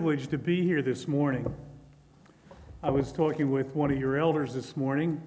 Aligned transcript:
privilege 0.00 0.28
to 0.28 0.38
be 0.38 0.62
here 0.62 0.80
this 0.80 1.06
morning. 1.06 1.44
I 2.82 2.88
was 2.88 3.12
talking 3.12 3.50
with 3.50 3.76
one 3.76 3.90
of 3.90 3.98
your 3.98 4.16
elders 4.16 4.54
this 4.54 4.74
morning, 4.74 5.20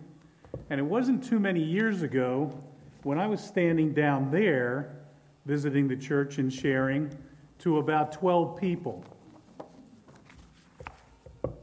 and 0.71 0.79
it 0.79 0.83
wasn't 0.83 1.23
too 1.23 1.37
many 1.37 1.61
years 1.61 2.01
ago 2.01 2.59
when 3.03 3.19
I 3.19 3.27
was 3.27 3.39
standing 3.39 3.93
down 3.93 4.31
there 4.31 4.95
visiting 5.45 5.87
the 5.87 5.95
church 5.95 6.39
and 6.39 6.51
sharing 6.51 7.15
to 7.59 7.77
about 7.77 8.13
12 8.13 8.59
people. 8.59 9.05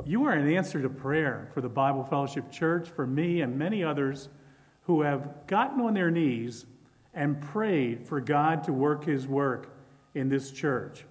You 0.05 0.25
are 0.27 0.33
an 0.35 0.49
answer 0.49 0.81
to 0.81 0.89
prayer 0.89 1.51
for 1.53 1.63
the 1.63 1.69
Bible 1.69 2.05
Fellowship 2.05 2.49
Church, 2.53 2.91
for 2.91 3.09
me, 3.09 3.41
and 3.41 3.59
many 3.59 3.83
others 3.83 4.29
who 4.83 5.03
have 5.03 5.49
gotten 5.49 5.81
on 5.81 5.95
their 5.95 6.13
knees 6.13 6.65
and 7.13 7.41
prayed 7.41 8.07
for 8.07 8.21
God 8.21 8.63
to 8.63 8.73
work 8.73 9.05
His 9.05 9.27
work 9.27 9.77
in 10.15 10.29
this 10.29 10.53
church. 10.53 11.07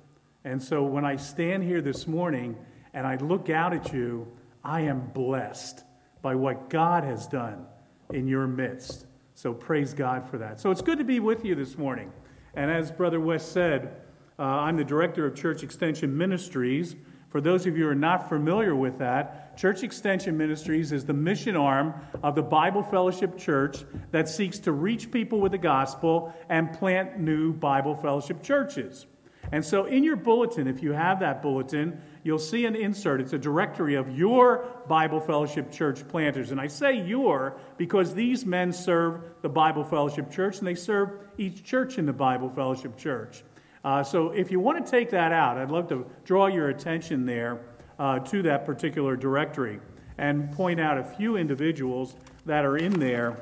And 0.46 0.62
so 0.62 0.84
when 0.84 1.06
I 1.06 1.18
stand 1.18 1.64
here 1.64 1.82
this 1.82 2.08
morning 2.08 2.58
and 2.94 3.06
I 3.06 3.16
look 3.18 3.50
out 3.50 3.74
at 3.74 3.94
you, 3.94 4.28
I 4.64 4.82
am 4.82 5.08
blessed 5.14 5.84
by 6.22 6.36
what 6.36 6.70
God 6.70 7.04
has 7.04 7.28
done 7.28 7.66
in 8.14 8.28
your 8.28 8.48
midst. 8.48 9.06
So 9.36 9.54
praise 9.54 9.94
God 9.94 10.28
for 10.30 10.38
that. 10.38 10.60
So 10.60 10.72
it's 10.72 10.82
good 10.82 10.98
to 10.98 11.04
be 11.04 11.20
with 11.20 11.46
you 11.46 11.56
this 11.56 11.78
morning. 11.78 12.12
And 12.56 12.72
as 12.72 12.92
Brother 12.92 13.20
West 13.20 13.52
said, 13.52 14.02
uh, 14.38 14.44
I'm 14.44 14.78
the 14.78 14.84
director 14.84 15.26
of 15.26 15.36
Church 15.36 15.64
Extension 15.64 16.18
Ministries. 16.18 16.96
For 17.30 17.42
those 17.42 17.68
of 17.68 17.78
you 17.78 17.84
who 17.84 17.90
are 17.90 17.96
not 17.96 18.28
familiar 18.28 18.76
with 18.76 18.98
that, 19.00 19.58
Church 19.58 19.84
Extension 19.84 20.36
Ministries 20.38 20.92
is 20.92 21.06
the 21.06 21.14
mission 21.14 21.56
arm 21.56 21.94
of 22.24 22.36
the 22.36 22.42
Bible 22.42 22.82
Fellowship 22.82 23.38
Church 23.38 23.84
that 24.12 24.28
seeks 24.28 24.58
to 24.60 24.72
reach 24.72 25.12
people 25.12 25.40
with 25.40 25.52
the 25.52 25.58
gospel 25.58 26.34
and 26.50 26.74
plant 26.74 27.20
new 27.20 27.54
Bible 27.54 27.96
Fellowship 27.96 28.42
churches. 28.42 29.06
And 29.52 29.66
so, 29.66 29.86
in 29.86 30.04
your 30.04 30.16
bulletin, 30.16 30.68
if 30.68 30.84
you 30.84 30.92
have 30.92 31.20
that 31.22 31.42
bulletin, 31.42 32.00
you'll 32.24 32.38
see 32.38 32.66
an 32.66 32.76
insert. 32.76 33.20
It's 33.20 33.34
a 33.34 33.38
directory 33.38 33.96
of 33.96 34.16
your 34.16 34.68
Bible 34.88 35.20
Fellowship 35.20 35.72
Church 35.72 36.08
planters. 36.08 36.52
And 36.52 36.62
I 36.62 36.68
say 36.68 37.02
your 37.02 37.58
because 37.78 38.14
these 38.14 38.46
men 38.46 38.72
serve 38.72 39.22
the 39.42 39.50
Bible 39.50 39.84
Fellowship 39.84 40.30
Church 40.30 40.60
and 40.60 40.68
they 40.68 40.76
serve 40.76 41.12
each 41.38 41.64
church 41.64 41.98
in 41.98 42.06
the 42.06 42.14
Bible 42.14 42.50
Fellowship 42.50 42.96
Church. 42.96 43.44
Uh, 43.84 44.04
so, 44.04 44.30
if 44.32 44.52
you 44.52 44.60
want 44.60 44.86
to 44.86 44.92
take 44.92 45.10
that 45.12 45.32
out, 45.32 45.58
I'd 45.58 45.72
love 45.72 45.88
to 45.90 46.06
draw 46.26 46.46
your 46.46 46.70
attention 46.70 47.26
there 47.26 47.60
uh, 47.98 48.20
to 48.20 48.44
that 48.44 48.66
particular 48.66 49.16
directory 49.16 49.80
and 50.20 50.52
point 50.52 50.80
out 50.80 50.98
a 50.98 51.04
few 51.04 51.38
individuals 51.38 52.16
that 52.46 52.66
are 52.66 52.78
in 52.78 53.00
there, 53.00 53.38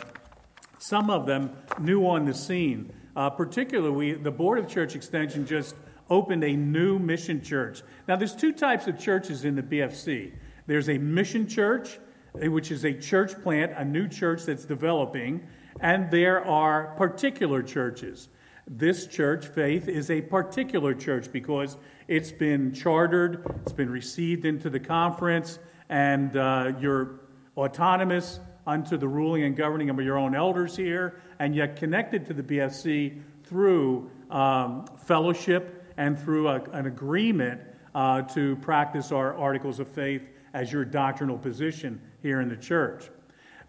some 0.79 1.09
of 1.09 1.25
them 1.25 1.51
new 1.79 2.05
on 2.05 2.25
the 2.25 2.33
scene. 2.33 2.93
Uh, 3.15 3.31
particularly, 3.31 4.13
the 4.13 4.29
Board 4.29 4.59
of 4.59 4.69
Church 4.69 4.95
Extension 4.95 5.45
just 5.45 5.75
opened 6.09 6.43
a 6.43 6.55
new 6.55 6.99
mission 6.99 7.41
church. 7.41 7.81
Now, 8.07 8.15
there's 8.15 8.35
two 8.35 8.53
types 8.53 8.87
of 8.87 8.99
churches 8.99 9.45
in 9.45 9.55
the 9.55 9.63
BFC 9.63 10.33
there's 10.67 10.89
a 10.89 10.97
mission 10.97 11.47
church, 11.47 11.97
eh, 12.41 12.47
which 12.47 12.71
is 12.71 12.83
a 12.83 12.93
church 12.93 13.41
plant, 13.41 13.71
a 13.77 13.85
new 13.85 14.07
church 14.07 14.43
that's 14.43 14.65
developing, 14.65 15.47
and 15.79 16.11
there 16.11 16.45
are 16.45 16.93
particular 16.97 17.63
churches. 17.63 18.27
This 18.67 19.07
church, 19.07 19.47
Faith, 19.47 19.87
is 19.87 20.11
a 20.11 20.19
particular 20.19 20.93
church 20.93 21.31
because 21.31 21.77
it's 22.09 22.33
been 22.33 22.73
chartered, 22.73 23.45
it's 23.61 23.71
been 23.71 23.89
received 23.89 24.45
into 24.45 24.69
the 24.69 24.79
conference, 24.79 25.59
and 25.87 26.35
uh, 26.35 26.73
you're 26.81 27.21
autonomous 27.55 28.41
unto 28.65 28.97
the 28.97 29.07
ruling 29.07 29.43
and 29.43 29.55
governing 29.55 29.89
of 29.89 29.97
your 30.01 30.17
own 30.17 30.35
elders 30.35 30.75
here, 30.75 31.21
and 31.39 31.55
yet 31.55 31.77
connected 31.77 32.25
to 32.25 32.33
the 32.33 32.43
BFC 32.43 33.21
through 33.45 34.11
um, 34.29 34.85
fellowship 35.05 35.76
and 35.97 36.19
through 36.19 36.47
a, 36.47 36.61
an 36.71 36.85
agreement 36.85 37.61
uh, 37.95 38.21
to 38.21 38.55
practice 38.57 39.11
our 39.11 39.35
articles 39.35 39.79
of 39.79 39.87
faith 39.87 40.29
as 40.53 40.71
your 40.71 40.85
doctrinal 40.85 41.37
position 41.37 42.01
here 42.21 42.41
in 42.41 42.49
the 42.49 42.55
church. 42.55 43.09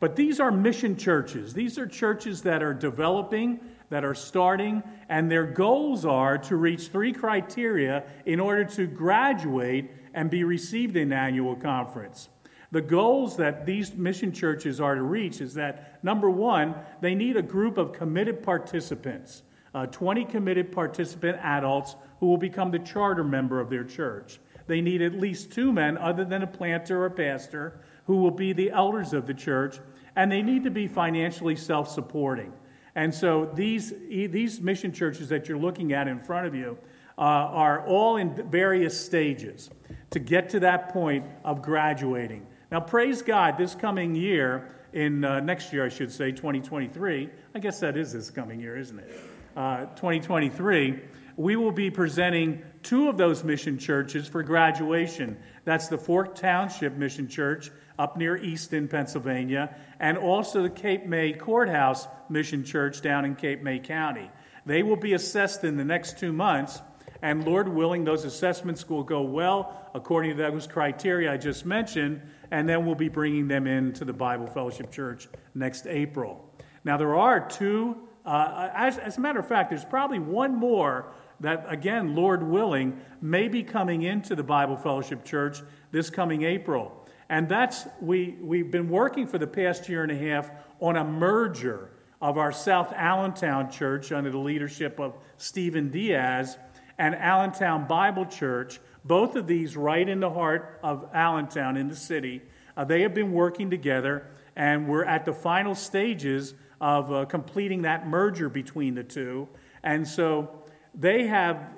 But 0.01 0.15
these 0.15 0.39
are 0.39 0.51
mission 0.51 0.97
churches. 0.97 1.53
These 1.53 1.79
are 1.79 1.87
churches 1.87 2.43
that 2.43 2.63
are 2.63 2.75
developing, 2.75 3.59
that 3.91 4.05
are 4.05 4.15
starting, 4.15 4.83
and 5.09 5.31
their 5.31 5.45
goals 5.45 6.05
are 6.05 6.39
to 6.39 6.57
reach 6.57 6.89
three 6.89 7.13
criteria 7.13 8.05
in 8.25 8.39
order 8.39 8.65
to 8.65 8.87
graduate 8.87 9.91
and 10.15 10.31
be 10.31 10.45
received 10.45 10.97
in 10.97 11.13
annual 11.13 11.57
conference. 11.57 12.29
The 12.71 12.83
goals 12.83 13.37
that 13.39 13.65
these 13.65 13.95
mission 13.95 14.31
churches 14.31 14.81
are 14.81 14.95
to 14.95 15.03
reach 15.03 15.41
is 15.41 15.55
that 15.55 16.03
number 16.05 16.29
one, 16.29 16.75
they 17.01 17.15
need 17.15 17.37
a 17.37 17.43
group 17.43 17.79
of 17.79 17.93
committed 17.93 18.43
participants, 18.43 19.43
uh, 19.75 19.87
20 19.87 20.25
committed 20.25 20.73
participant 20.73 21.39
adults 21.43 21.97
who 22.21 22.27
will 22.27 22.39
become 22.39 22.71
the 22.71 22.79
charter 22.79 23.25
member 23.25 23.61
of 23.61 23.71
their 23.71 23.85
church. 23.85 24.41
They 24.67 24.81
need 24.81 25.03
at 25.03 25.15
least 25.15 25.53
two 25.53 25.73
men, 25.73 25.97
other 25.97 26.25
than 26.25 26.43
a 26.43 26.47
planter 26.47 27.03
or 27.03 27.07
a 27.07 27.11
pastor, 27.11 27.81
who 28.07 28.17
will 28.17 28.31
be 28.31 28.53
the 28.53 28.71
elders 28.71 29.13
of 29.13 29.27
the 29.27 29.35
church, 29.35 29.79
and 30.17 30.31
they 30.31 30.43
need 30.43 30.65
to 30.65 30.71
be 30.71 30.87
financially 30.89 31.57
self 31.57 31.89
supporting. 31.89 32.53
And 32.95 33.15
so 33.15 33.51
these, 33.55 33.93
these 34.09 34.61
mission 34.61 34.93
churches 34.93 35.29
that 35.29 35.49
you're 35.49 35.59
looking 35.59 35.93
at 35.93 36.09
in 36.09 36.19
front 36.19 36.47
of 36.47 36.55
you 36.55 36.77
uh, 37.17 37.21
are 37.21 37.87
all 37.87 38.17
in 38.17 38.51
various 38.51 38.99
stages 38.99 39.71
to 40.11 40.19
get 40.19 40.49
to 40.51 40.61
that 40.61 40.89
point 40.91 41.25
of 41.45 41.63
graduating. 41.63 42.47
Now, 42.71 42.81
praise 42.81 43.23
God, 43.23 43.57
this 43.57 43.75
coming 43.75 44.15
year, 44.15 44.75
in 44.93 45.25
uh, 45.25 45.41
next 45.41 45.73
year, 45.73 45.85
I 45.85 45.89
should 45.89 46.11
say, 46.11 46.33
2023, 46.33 47.31
I 47.55 47.59
guess 47.59 47.81
that 47.81 47.97
is 47.97 48.13
this 48.13 48.31
coming 48.31 48.61
year, 48.61 48.77
isn't 48.77 48.99
it? 48.99 49.11
Uh, 49.59 49.87
2023, 49.97 51.01
we 51.37 51.57
will 51.57 51.73
be 51.73 51.91
presenting 51.91 52.63
two 52.85 53.09
of 53.09 53.17
those 53.17 53.43
mission 53.43 53.77
churches 53.77 54.29
for 54.29 54.45
graduation. 54.45 55.37
That's 55.65 55.89
the 55.89 55.99
Fork 55.99 56.37
Township 56.37 56.95
Mission 56.95 57.27
Church 57.27 57.73
up 57.99 58.17
near 58.17 58.37
Easton, 58.37 58.87
Pennsylvania, 58.87 59.75
and 59.99 60.17
also 60.17 60.63
the 60.63 60.71
Cape 60.71 61.07
May 61.07 61.33
Courthouse 61.33 62.07
Mission 62.29 62.63
Church 62.63 63.03
down 63.03 63.25
in 63.25 63.35
Cape 63.35 63.61
May 63.61 63.81
County. 63.81 64.31
They 64.65 64.85
will 64.85 64.95
be 64.95 65.15
assessed 65.15 65.65
in 65.65 65.77
the 65.77 65.85
next 65.85 66.21
two 66.21 66.33
months, 66.33 66.81
and 67.21 67.45
Lord 67.45 67.69
willing, 67.69 68.05
those 68.05 68.25
assessments 68.25 68.89
will 68.89 69.03
go 69.03 69.23
well 69.23 69.91
according 69.93 70.37
to 70.37 70.37
those 70.37 70.69
criteria 70.69 71.33
I 71.33 71.37
just 71.37 71.67
mentioned, 71.67 72.23
and 72.53 72.69
then 72.69 72.87
we'll 72.87 72.95
be 72.95 73.09
bringing 73.09 73.49
them 73.49 73.67
into 73.67 74.05
the 74.05 74.13
Bible 74.13 74.47
Fellowship 74.47 74.93
Church 74.93 75.27
next 75.53 75.89
April. 75.89 76.49
Now, 76.85 76.97
there 76.97 77.17
are 77.17 77.49
two, 77.49 78.08
uh, 78.29 78.71
as, 78.75 78.99
as 78.99 79.17
a 79.17 79.21
matter 79.21 79.39
of 79.39 79.49
fact, 79.49 79.71
there's 79.71 79.85
probably 79.87 80.19
one 80.19 80.55
more 80.55 81.13
that, 81.41 81.65
again, 81.69 82.15
Lord 82.15 82.43
willing, 82.43 83.01
may 83.23 83.49
be 83.49 83.63
coming 83.63 84.03
into 84.03 84.37
the 84.37 84.43
Bible 84.43 84.77
Fellowship 84.77 85.25
Church 85.25 85.63
this 85.93 86.11
coming 86.11 86.43
April. 86.43 87.07
And 87.31 87.49
that's, 87.49 87.87
we, 88.01 88.37
we've 88.41 88.71
been 88.71 88.91
working 88.91 89.27
for 89.27 89.39
the 89.39 89.47
past 89.47 89.89
year 89.89 90.03
and 90.03 90.13
a 90.13 90.17
half 90.17 90.51
on 90.81 90.97
a 90.97 91.05
merger 91.05 91.91
of 92.21 92.37
our 92.37 92.53
South 92.53 92.93
Allentown 92.95 93.71
Church 93.71 94.13
under 94.13 94.31
the 94.31 94.39
leadership 94.39 95.01
of 95.01 95.17
Stephen 95.39 95.91
Diaz 95.91 96.59
and 96.99 97.15
Allentown 97.15 97.87
Bible 97.87 98.27
Church, 98.27 98.79
both 99.05 99.37
of 99.37 99.47
these 99.47 99.75
right 99.75 100.07
in 100.07 100.21
the 100.21 100.31
heart 100.31 100.81
of 100.83 101.09
Allentown 101.15 101.79
in 101.79 101.89
the 101.89 101.97
city. 101.97 102.43
Uh, 102.77 102.85
they 102.85 103.01
have 103.03 103.15
been 103.15 103.33
working 103.33 103.71
together, 103.71 104.27
and 104.55 104.87
we're 104.87 105.05
at 105.05 105.25
the 105.25 105.33
final 105.33 105.75
stages 105.75 106.53
of 106.81 107.13
uh, 107.13 107.25
completing 107.25 107.83
that 107.83 108.07
merger 108.07 108.49
between 108.49 108.95
the 108.95 109.05
two. 109.05 109.49
And 109.83 110.07
so 110.07 110.51
they 110.95 111.27
have, 111.27 111.71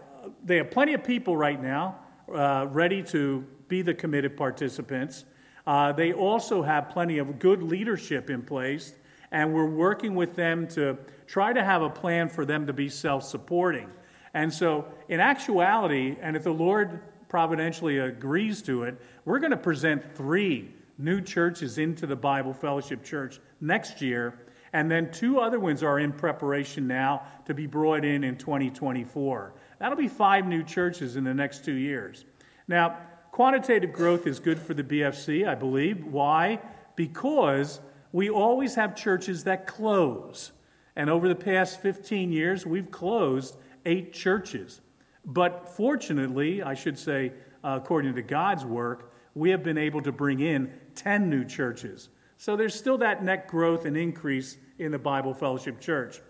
they 0.45 0.57
have 0.57 0.71
plenty 0.71 0.95
of 0.95 1.05
people 1.05 1.37
right 1.37 1.61
now 1.61 1.97
uh, 2.33 2.67
ready 2.71 3.03
to 3.03 3.45
be 3.69 3.83
the 3.83 3.95
committed 3.95 4.37
participants. 4.37 5.25
Uh, 5.67 5.93
they 5.93 6.13
also 6.13 6.63
have 6.63 6.89
plenty 6.89 7.19
of 7.19 7.39
good 7.39 7.63
leadership 7.63 8.31
in 8.31 8.43
place, 8.43 8.95
and 9.31 9.53
we're 9.53 9.69
working 9.69 10.15
with 10.15 10.35
them 10.35 10.67
to 10.67 10.97
try 11.27 11.53
to 11.53 11.63
have 11.63 11.83
a 11.83 11.91
plan 11.91 12.29
for 12.29 12.45
them 12.45 12.67
to 12.67 12.73
be 12.73 12.89
self 12.89 13.23
supporting. 13.23 13.89
And 14.35 14.53
so, 14.53 14.87
in 15.09 15.21
actuality, 15.21 16.17
and 16.21 16.37
if 16.37 16.45
the 16.45 16.53
Lord 16.53 17.03
providentially 17.29 17.99
agrees 17.99 18.63
to 18.63 18.85
it, 18.85 19.01
we're 19.25 19.39
going 19.39 19.51
to 19.51 19.57
present 19.57 20.17
three 20.17 20.73
new 20.99 21.21
churches 21.21 21.79
into 21.79 22.07
the 22.07 22.17
Bible 22.17 22.53
Fellowship 22.53 23.05
Church 23.05 23.41
next 23.61 24.03
year 24.03 24.39
and 24.73 24.91
then 24.91 25.11
two 25.11 25.41
other 25.41 25.59
ones 25.59 25.83
are 25.83 25.99
in 25.99 26.13
preparation 26.13 26.87
now 26.87 27.23
to 27.47 27.55
be 27.55 27.67
brought 27.67 28.05
in 28.05 28.23
in 28.23 28.37
2024. 28.37 29.55
That'll 29.79 29.99
be 29.99 30.09
five 30.09 30.47
new 30.47 30.63
churches 30.63 31.17
in 31.17 31.25
the 31.25 31.35
next 31.35 31.65
two 31.65 31.75
years. 31.75 32.25
Now, 32.69 32.99
quantitative 33.33 33.93
growth 33.93 34.27
is 34.27 34.39
good 34.39 34.59
for 34.59 34.75
the 34.75 34.85
BFC, 34.85 35.47
I 35.47 35.55
believe. 35.55 36.05
Why? 36.05 36.61
Because 36.95 37.81
we 38.13 38.31
always 38.31 38.77
have 38.77 38.95
churches 38.95 39.45
that 39.45 39.67
close. 39.67 40.53
And 40.95 41.11
over 41.11 41.29
the 41.29 41.35
past 41.35 41.81
15 41.81 42.33
years, 42.33 42.67
we've 42.67 42.91
closed 42.91 43.57
eight 43.87 44.13
churches. 44.13 44.81
But 45.25 45.69
fortunately, 45.69 46.63
I 46.63 46.75
should 46.75 46.99
say, 46.99 47.33
uh, 47.65 47.79
according 47.83 48.15
to 48.15 48.23
God's 48.23 48.65
work, 48.65 49.13
we 49.35 49.51
have 49.51 49.63
been 49.63 49.79
able 49.79 50.03
to 50.03 50.13
bring 50.13 50.41
in 50.41 50.73
10 50.95 51.31
new 51.31 51.45
churches. 51.45 52.09
So 52.41 52.57
there's 52.57 52.75
still 52.75 52.97
that 52.97 53.23
net 53.23 53.49
growth 53.49 53.85
and 53.85 53.99
increase 53.99 54.57
in 54.79 54.93
the 54.93 54.99
Bible 54.99 55.35
Fellowship 55.35 55.79
Church. 55.79 56.23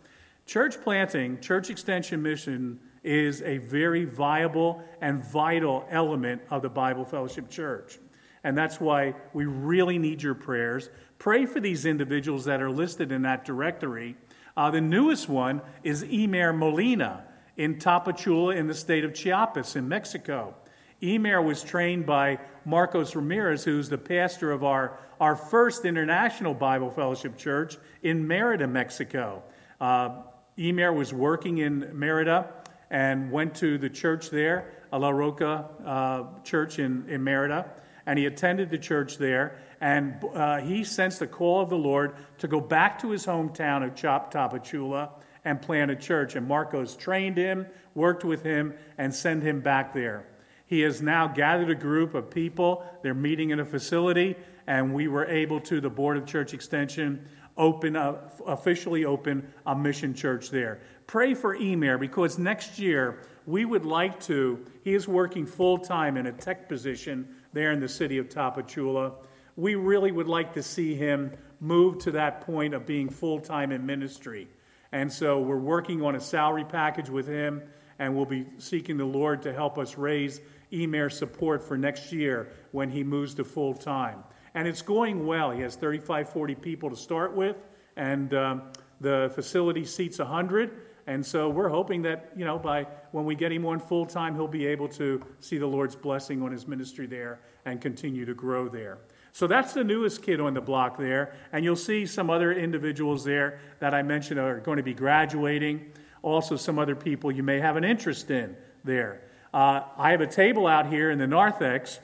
Church 0.44 0.82
planting, 0.82 1.38
church 1.38 1.70
extension 1.70 2.20
mission 2.20 2.80
is 3.04 3.42
a 3.42 3.58
very 3.58 4.06
viable 4.06 4.82
and 5.00 5.24
vital 5.24 5.86
element 5.88 6.42
of 6.50 6.62
the 6.62 6.68
Bible 6.68 7.04
Fellowship 7.04 7.48
Church. 7.48 8.00
And 8.42 8.58
that's 8.58 8.80
why 8.80 9.14
we 9.34 9.44
really 9.44 10.00
need 10.00 10.20
your 10.20 10.34
prayers. 10.34 10.90
Pray 11.20 11.46
for 11.46 11.60
these 11.60 11.86
individuals 11.86 12.44
that 12.46 12.60
are 12.60 12.72
listed 12.72 13.12
in 13.12 13.22
that 13.22 13.44
directory. 13.44 14.16
Uh, 14.56 14.68
the 14.68 14.80
newest 14.80 15.28
one 15.28 15.62
is 15.84 16.04
Emer 16.04 16.52
Molina 16.52 17.22
in 17.56 17.76
Tapachula 17.76 18.56
in 18.56 18.66
the 18.66 18.74
state 18.74 19.04
of 19.04 19.14
Chiapas 19.14 19.76
in 19.76 19.88
Mexico. 19.88 20.56
Emer 21.02 21.40
was 21.40 21.62
trained 21.62 22.04
by 22.04 22.38
Marcos 22.64 23.16
Ramirez, 23.16 23.64
who's 23.64 23.88
the 23.88 23.98
pastor 23.98 24.52
of 24.52 24.62
our, 24.62 24.98
our 25.18 25.34
first 25.34 25.84
international 25.84 26.52
Bible 26.52 26.90
Fellowship 26.90 27.38
Church 27.38 27.78
in 28.02 28.26
Merida, 28.26 28.66
Mexico. 28.66 29.42
Uh, 29.80 30.22
Emer 30.58 30.92
was 30.92 31.14
working 31.14 31.58
in 31.58 31.90
Merida 31.98 32.52
and 32.90 33.30
went 33.30 33.54
to 33.56 33.78
the 33.78 33.88
church 33.88 34.30
there, 34.30 34.72
a 34.92 34.98
La 34.98 35.10
Roca 35.10 35.68
uh, 35.84 36.42
church 36.42 36.78
in, 36.78 37.08
in 37.08 37.24
Merida, 37.24 37.70
and 38.04 38.18
he 38.18 38.26
attended 38.26 38.68
the 38.68 38.78
church 38.78 39.16
there. 39.16 39.58
And 39.80 40.22
uh, 40.34 40.58
he 40.58 40.84
sensed 40.84 41.20
the 41.20 41.26
call 41.26 41.62
of 41.62 41.70
the 41.70 41.78
Lord 41.78 42.14
to 42.38 42.48
go 42.48 42.60
back 42.60 43.00
to 43.00 43.10
his 43.10 43.24
hometown 43.24 43.86
of 43.86 43.94
Chop 43.94 44.34
Tapachula 44.34 45.10
and 45.46 45.62
plant 45.62 45.90
a 45.90 45.96
church. 45.96 46.36
And 46.36 46.46
Marcos 46.46 46.94
trained 46.94 47.38
him, 47.38 47.66
worked 47.94 48.24
with 48.24 48.42
him, 48.42 48.74
and 48.98 49.14
sent 49.14 49.42
him 49.42 49.60
back 49.60 49.94
there. 49.94 50.26
He 50.70 50.82
has 50.82 51.02
now 51.02 51.26
gathered 51.26 51.68
a 51.68 51.74
group 51.74 52.14
of 52.14 52.30
people. 52.30 52.84
They're 53.02 53.12
meeting 53.12 53.50
in 53.50 53.58
a 53.58 53.64
facility, 53.64 54.36
and 54.68 54.94
we 54.94 55.08
were 55.08 55.26
able 55.26 55.58
to, 55.62 55.80
the 55.80 55.90
Board 55.90 56.16
of 56.16 56.26
Church 56.26 56.54
Extension, 56.54 57.26
open 57.56 57.96
a, 57.96 58.20
officially 58.46 59.04
open 59.04 59.52
a 59.66 59.74
mission 59.74 60.14
church 60.14 60.50
there. 60.50 60.80
Pray 61.08 61.34
for 61.34 61.56
Emer 61.56 61.98
because 61.98 62.38
next 62.38 62.78
year 62.78 63.18
we 63.46 63.64
would 63.64 63.84
like 63.84 64.20
to. 64.20 64.64
He 64.84 64.94
is 64.94 65.08
working 65.08 65.44
full 65.44 65.76
time 65.76 66.16
in 66.16 66.26
a 66.26 66.32
tech 66.32 66.68
position 66.68 67.34
there 67.52 67.72
in 67.72 67.80
the 67.80 67.88
city 67.88 68.18
of 68.18 68.28
Tapachula. 68.28 69.14
We 69.56 69.74
really 69.74 70.12
would 70.12 70.28
like 70.28 70.52
to 70.52 70.62
see 70.62 70.94
him 70.94 71.32
move 71.58 71.98
to 71.98 72.12
that 72.12 72.42
point 72.42 72.74
of 72.74 72.86
being 72.86 73.08
full 73.08 73.40
time 73.40 73.72
in 73.72 73.84
ministry. 73.84 74.48
And 74.92 75.12
so 75.12 75.40
we're 75.40 75.56
working 75.56 76.00
on 76.00 76.14
a 76.14 76.20
salary 76.20 76.64
package 76.64 77.10
with 77.10 77.26
him, 77.26 77.62
and 78.00 78.16
we'll 78.16 78.24
be 78.24 78.46
seeking 78.58 78.96
the 78.96 79.04
Lord 79.04 79.42
to 79.42 79.52
help 79.52 79.78
us 79.78 79.96
raise 79.96 80.40
Emer 80.72 81.10
support 81.10 81.62
for 81.62 81.76
next 81.76 82.12
year 82.12 82.50
when 82.72 82.90
he 82.90 83.04
moves 83.04 83.34
to 83.34 83.44
full 83.44 83.74
time. 83.74 84.24
And 84.54 84.66
it's 84.66 84.82
going 84.82 85.26
well. 85.26 85.50
He 85.52 85.60
has 85.60 85.76
35, 85.76 86.30
40 86.30 86.54
people 86.56 86.90
to 86.90 86.96
start 86.96 87.36
with, 87.36 87.56
and 87.96 88.32
um, 88.34 88.62
the 89.00 89.30
facility 89.34 89.84
seats 89.84 90.18
100. 90.18 90.86
And 91.06 91.24
so 91.24 91.50
we're 91.50 91.68
hoping 91.68 92.02
that, 92.02 92.32
you 92.36 92.44
know, 92.44 92.58
by 92.58 92.86
when 93.12 93.24
we 93.26 93.34
get 93.34 93.52
him 93.52 93.66
on 93.66 93.78
full 93.80 94.06
time, 94.06 94.34
he'll 94.34 94.48
be 94.48 94.66
able 94.66 94.88
to 94.88 95.22
see 95.40 95.58
the 95.58 95.66
Lord's 95.66 95.96
blessing 95.96 96.42
on 96.42 96.52
his 96.52 96.66
ministry 96.66 97.06
there 97.06 97.40
and 97.66 97.80
continue 97.80 98.24
to 98.24 98.34
grow 98.34 98.68
there. 98.68 98.98
So 99.32 99.46
that's 99.46 99.74
the 99.74 99.84
newest 99.84 100.22
kid 100.22 100.40
on 100.40 100.54
the 100.54 100.60
block 100.60 100.96
there. 100.96 101.34
And 101.52 101.64
you'll 101.64 101.76
see 101.76 102.06
some 102.06 102.30
other 102.30 102.52
individuals 102.52 103.24
there 103.24 103.60
that 103.80 103.94
I 103.94 104.02
mentioned 104.02 104.40
are 104.40 104.58
going 104.60 104.78
to 104.78 104.82
be 104.82 104.94
graduating. 104.94 105.92
Also, 106.22 106.56
some 106.56 106.78
other 106.78 106.94
people 106.94 107.30
you 107.30 107.42
may 107.42 107.60
have 107.60 107.76
an 107.76 107.84
interest 107.84 108.30
in 108.30 108.56
there. 108.84 109.22
Uh, 109.52 109.82
I 109.96 110.10
have 110.12 110.20
a 110.20 110.26
table 110.26 110.66
out 110.66 110.86
here 110.86 111.10
in 111.10 111.18
the 111.18 111.26
narthex. 111.26 111.98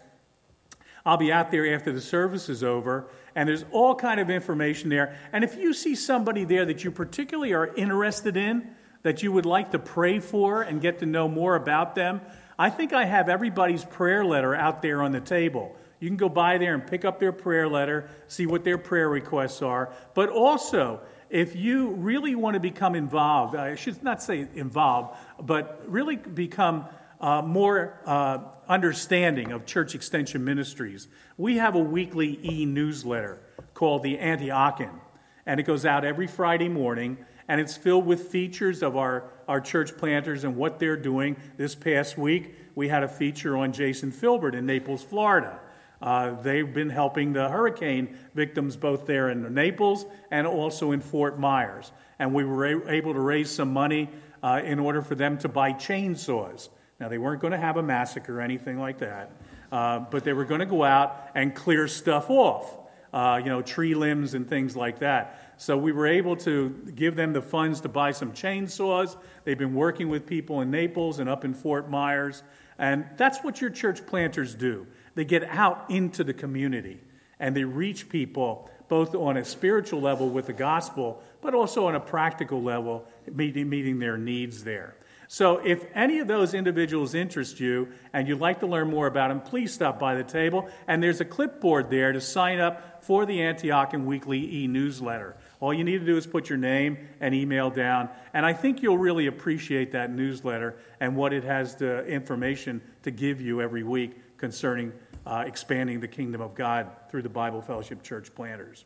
I'll 1.05 1.17
be 1.17 1.33
out 1.33 1.53
there 1.53 1.73
after 1.73 1.93
the 1.93 2.01
service 2.01 2.49
is 2.49 2.65
over, 2.65 3.09
and 3.37 3.49
there's 3.49 3.65
all 3.71 3.95
kind 3.95 4.19
of 4.19 4.29
information 4.29 4.91
there. 4.91 5.17
And 5.33 5.45
if 5.45 5.57
you 5.57 5.73
see 5.73 5.95
somebody 5.95 6.45
there 6.45 6.65
that 6.65 6.83
you 6.83 6.91
particularly 6.91 7.53
are 7.53 7.73
interested 7.75 8.37
in, 8.37 8.71
that 9.03 9.23
you 9.23 9.31
would 9.31 9.47
like 9.47 9.71
to 9.71 9.79
pray 9.79 10.19
for 10.19 10.63
and 10.63 10.81
get 10.81 10.99
to 10.99 11.07
know 11.07 11.29
more 11.29 11.55
about 11.55 11.95
them, 11.95 12.21
I 12.59 12.71
think 12.71 12.93
I 12.93 13.05
have 13.05 13.29
everybody's 13.29 13.85
prayer 13.85 14.25
letter 14.25 14.55
out 14.55 14.83
there 14.83 15.01
on 15.01 15.13
the 15.13 15.21
table. 15.21 15.77
You 16.01 16.09
can 16.09 16.17
go 16.17 16.29
by 16.29 16.59
there 16.59 16.75
and 16.75 16.85
pick 16.85 17.05
up 17.05 17.21
their 17.21 17.33
prayer 17.33 17.69
letter, 17.69 18.11
see 18.27 18.47
what 18.47 18.65
their 18.65 18.79
prayer 18.79 19.09
requests 19.09 19.63
are. 19.63 19.93
But 20.15 20.31
also, 20.31 21.01
if 21.31 21.57
you 21.57 21.91
really 21.91 22.35
want 22.35 22.55
to 22.55 22.61
become 22.61 22.95
involved, 22.95 23.57
I 23.57 23.75
should 23.75 24.03
not 24.03 24.23
say 24.23 24.47
involved, 24.55 25.17
but 25.41 25.83
really 25.87 26.17
become 26.17 26.87
uh, 27.21 27.43
more 27.43 27.99
uh, 28.07 28.39
understanding 28.69 29.53
of 29.53 29.67
church 29.67 29.95
extension 29.95 30.45
ministries, 30.45 31.09
we 31.37 31.57
have 31.59 31.75
a 31.75 31.81
weekly 31.81 32.39
e 32.43 32.65
newsletter 32.65 33.41
called 33.75 34.03
the 34.03 34.17
Antiochian. 34.19 35.01
And 35.47 35.61
it 35.61 35.65
goes 35.65 35.87
out 35.87 36.05
every 36.05 36.27
Friday 36.27 36.69
morning, 36.69 37.19
and 37.49 37.61
it's 37.61 37.77
filled 37.77 38.07
with 38.07 38.29
features 38.29 38.83
of 38.83 38.97
our, 38.97 39.31
our 39.47 39.61
church 39.61 39.97
planters 39.97 40.45
and 40.45 40.57
what 40.57 40.79
they're 40.79 40.97
doing. 40.97 41.37
This 41.57 41.75
past 41.75 42.19
week, 42.19 42.57
we 42.75 42.89
had 42.89 43.03
a 43.03 43.09
feature 43.09 43.57
on 43.57 43.73
Jason 43.73 44.11
Filbert 44.11 44.55
in 44.55 44.67
Naples, 44.67 45.03
Florida. 45.03 45.61
Uh, 46.01 46.33
they've 46.43 46.73
been 46.75 46.91
helping 46.91 47.33
the 47.33 47.49
hurricane 47.49 48.17
victims 48.35 48.77
both 48.77 49.07
there 49.07 49.31
in 49.31 49.55
Naples 49.55 50.07
and 50.31 50.47
also 50.47 50.93
in 50.93 51.01
Fort 51.01 51.39
Myers. 51.39 51.93
And 52.19 52.35
we 52.35 52.45
were 52.45 52.89
able 52.89 53.15
to 53.15 53.21
raise 53.21 53.51
some 53.51 53.73
money 53.73 54.11
uh, 54.43 54.61
in 54.65 54.79
order 54.79 55.03
for 55.03 55.15
them 55.15 55.39
to 55.39 55.49
buy 55.49 55.73
chainsaws. 55.73 56.69
Now, 57.01 57.09
they 57.09 57.19
weren't 57.19 57.41
going 57.41 57.53
to 57.53 57.59
have 57.59 57.77
a 57.77 57.83
massacre 57.83 58.39
or 58.39 58.41
anything 58.41 58.79
like 58.79 58.99
that, 58.99 59.31
uh, 59.71 59.99
but 59.99 60.25
they 60.25 60.33
were 60.33 60.45
going 60.45 60.61
to 60.61 60.67
go 60.67 60.83
out 60.83 61.31
and 61.35 61.55
clear 61.55 61.89
stuff 61.89 62.31
off, 62.31 62.79
uh, 63.13 63.41
you 63.43 63.51
know, 63.51 63.61
tree 63.61 63.95
limbs 63.95 64.35
and 64.35 64.49
things 64.49 64.77
like 64.77 65.01
that. 65.01 65.55
So 65.59 65.77
we 65.77 65.93
were 65.93 66.07
able 66.07 66.37
to 66.37 66.71
give 66.95 67.17
them 67.17 67.33
the 67.33 67.43
funds 67.43 67.81
to 67.83 67.89
buy 67.89 68.13
some 68.13 68.33
chainsaws. 68.33 69.17
They've 69.45 69.59
been 69.59 69.75
working 69.75 70.09
with 70.09 70.27
people 70.27 70.61
in 70.61 70.71
Naples 70.71 71.19
and 71.19 71.29
up 71.29 71.45
in 71.45 71.55
Fort 71.55 71.91
Myers. 71.91 72.43
And 72.79 73.07
that's 73.17 73.39
what 73.39 73.61
your 73.61 73.71
church 73.71 74.07
planters 74.07 74.55
do. 74.55 74.87
They 75.17 75.25
get 75.25 75.45
out 75.45 75.91
into 75.91 76.23
the 76.23 76.35
community 76.35 77.01
and 77.41 77.57
they 77.57 77.65
reach 77.65 78.09
people 78.09 78.71
both 78.89 79.15
on 79.15 79.37
a 79.37 79.45
spiritual 79.45 80.01
level 80.01 80.29
with 80.29 80.47
the 80.47 80.53
gospel, 80.53 81.21
but 81.41 81.55
also 81.55 81.87
on 81.89 81.97
a 81.97 82.01
practical 82.01 82.63
level, 82.63 83.05
meeting, 83.33 83.69
meeting 83.69 83.99
their 83.99 84.17
needs 84.17 84.63
there. 84.63 84.95
So, 85.29 85.57
if 85.57 85.85
any 85.93 86.21
of 86.21 86.29
those 86.29 86.55
individuals 86.55 87.15
interest 87.15 87.59
you 87.59 87.89
and 88.13 88.29
you'd 88.29 88.39
like 88.39 88.61
to 88.61 88.67
learn 88.69 88.89
more 88.89 89.09
about 89.09 89.29
them, 89.29 89.41
please 89.41 89.75
stop 89.75 89.99
by 89.99 90.15
the 90.15 90.23
table. 90.23 90.69
And 90.87 91.03
there's 91.03 91.21
a 91.21 91.25
clipboard 91.25 91.91
there 91.91 92.13
to 92.13 92.21
sign 92.21 92.61
up 92.61 93.05
for 93.05 93.27
the 93.27 93.39
Antiochian 93.39 94.05
Weekly 94.05 94.63
e 94.63 94.67
newsletter. 94.69 95.37
All 95.61 95.73
you 95.73 95.85
need 95.85 95.99
to 95.99 96.07
do 96.07 96.17
is 96.17 96.27
put 96.27 96.49
your 96.49 96.59
name 96.59 96.99
and 97.21 97.35
email 97.35 97.71
down. 97.71 98.09
And 98.35 98.45
I 98.45 98.53
think 98.53 98.83
you'll 98.83 98.99
really 98.99 99.27
appreciate 99.27 99.93
that 99.93 100.11
newsletter 100.11 100.77
and 101.01 101.17
what 101.17 101.33
it 101.33 101.45
has 101.45 101.77
the 101.77 102.05
information 102.07 102.83
to 103.03 103.11
give 103.11 103.41
you 103.41 103.61
every 103.61 103.83
week 103.83 104.37
concerning 104.37 104.93
uh, 105.27 105.43
expanding 105.47 106.01
the 106.01 106.09
kingdom 106.09 106.41
of 106.41 106.55
God 106.55 106.89
through 107.11 107.23
the 107.23 107.29
Bible 107.29 107.61
Fellowship 107.61 108.03
Church 108.03 108.35
planters. 108.35 108.85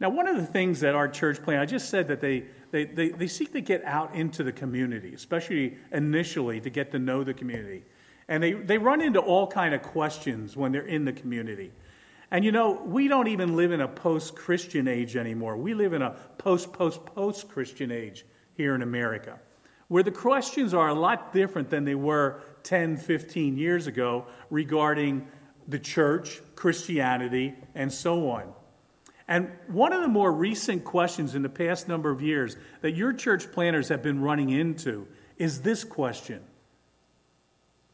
Now, 0.00 0.10
one 0.10 0.26
of 0.26 0.36
the 0.36 0.44
things 0.44 0.80
that 0.80 0.94
our 0.94 1.08
church 1.08 1.42
plan, 1.42 1.60
I 1.60 1.66
just 1.66 1.88
said 1.88 2.08
that 2.08 2.20
they, 2.20 2.44
they, 2.72 2.84
they, 2.84 3.08
they 3.10 3.26
seek 3.26 3.52
to 3.52 3.60
get 3.60 3.82
out 3.84 4.14
into 4.14 4.42
the 4.42 4.52
community, 4.52 5.14
especially 5.14 5.78
initially 5.92 6.60
to 6.60 6.68
get 6.68 6.90
to 6.92 6.98
know 6.98 7.24
the 7.24 7.32
community. 7.32 7.84
And 8.28 8.42
they, 8.42 8.52
they 8.52 8.76
run 8.76 9.00
into 9.00 9.20
all 9.20 9.46
kind 9.46 9.74
of 9.74 9.82
questions 9.82 10.56
when 10.56 10.72
they're 10.72 10.82
in 10.82 11.04
the 11.04 11.12
community. 11.12 11.72
And 12.30 12.44
you 12.44 12.52
know, 12.52 12.80
we 12.84 13.08
don't 13.08 13.28
even 13.28 13.56
live 13.56 13.72
in 13.72 13.80
a 13.80 13.88
post 13.88 14.34
Christian 14.34 14.88
age 14.88 15.16
anymore. 15.16 15.56
We 15.56 15.74
live 15.74 15.92
in 15.92 16.02
a 16.02 16.16
post, 16.38 16.72
post, 16.72 17.04
post 17.04 17.48
Christian 17.48 17.90
age 17.92 18.24
here 18.54 18.74
in 18.74 18.82
America, 18.82 19.38
where 19.88 20.02
the 20.02 20.10
questions 20.10 20.74
are 20.74 20.88
a 20.88 20.94
lot 20.94 21.32
different 21.32 21.70
than 21.70 21.84
they 21.84 21.94
were 21.94 22.40
10, 22.62 22.96
15 22.96 23.56
years 23.56 23.86
ago 23.86 24.26
regarding 24.50 25.26
the 25.68 25.78
church, 25.78 26.40
Christianity, 26.54 27.54
and 27.74 27.92
so 27.92 28.30
on. 28.30 28.52
And 29.26 29.50
one 29.68 29.92
of 29.92 30.02
the 30.02 30.08
more 30.08 30.30
recent 30.30 30.84
questions 30.84 31.34
in 31.34 31.42
the 31.42 31.48
past 31.48 31.88
number 31.88 32.10
of 32.10 32.20
years 32.20 32.56
that 32.82 32.92
your 32.92 33.12
church 33.12 33.50
planners 33.52 33.88
have 33.88 34.02
been 34.02 34.20
running 34.20 34.50
into 34.50 35.06
is 35.38 35.62
this 35.62 35.84
question 35.84 36.42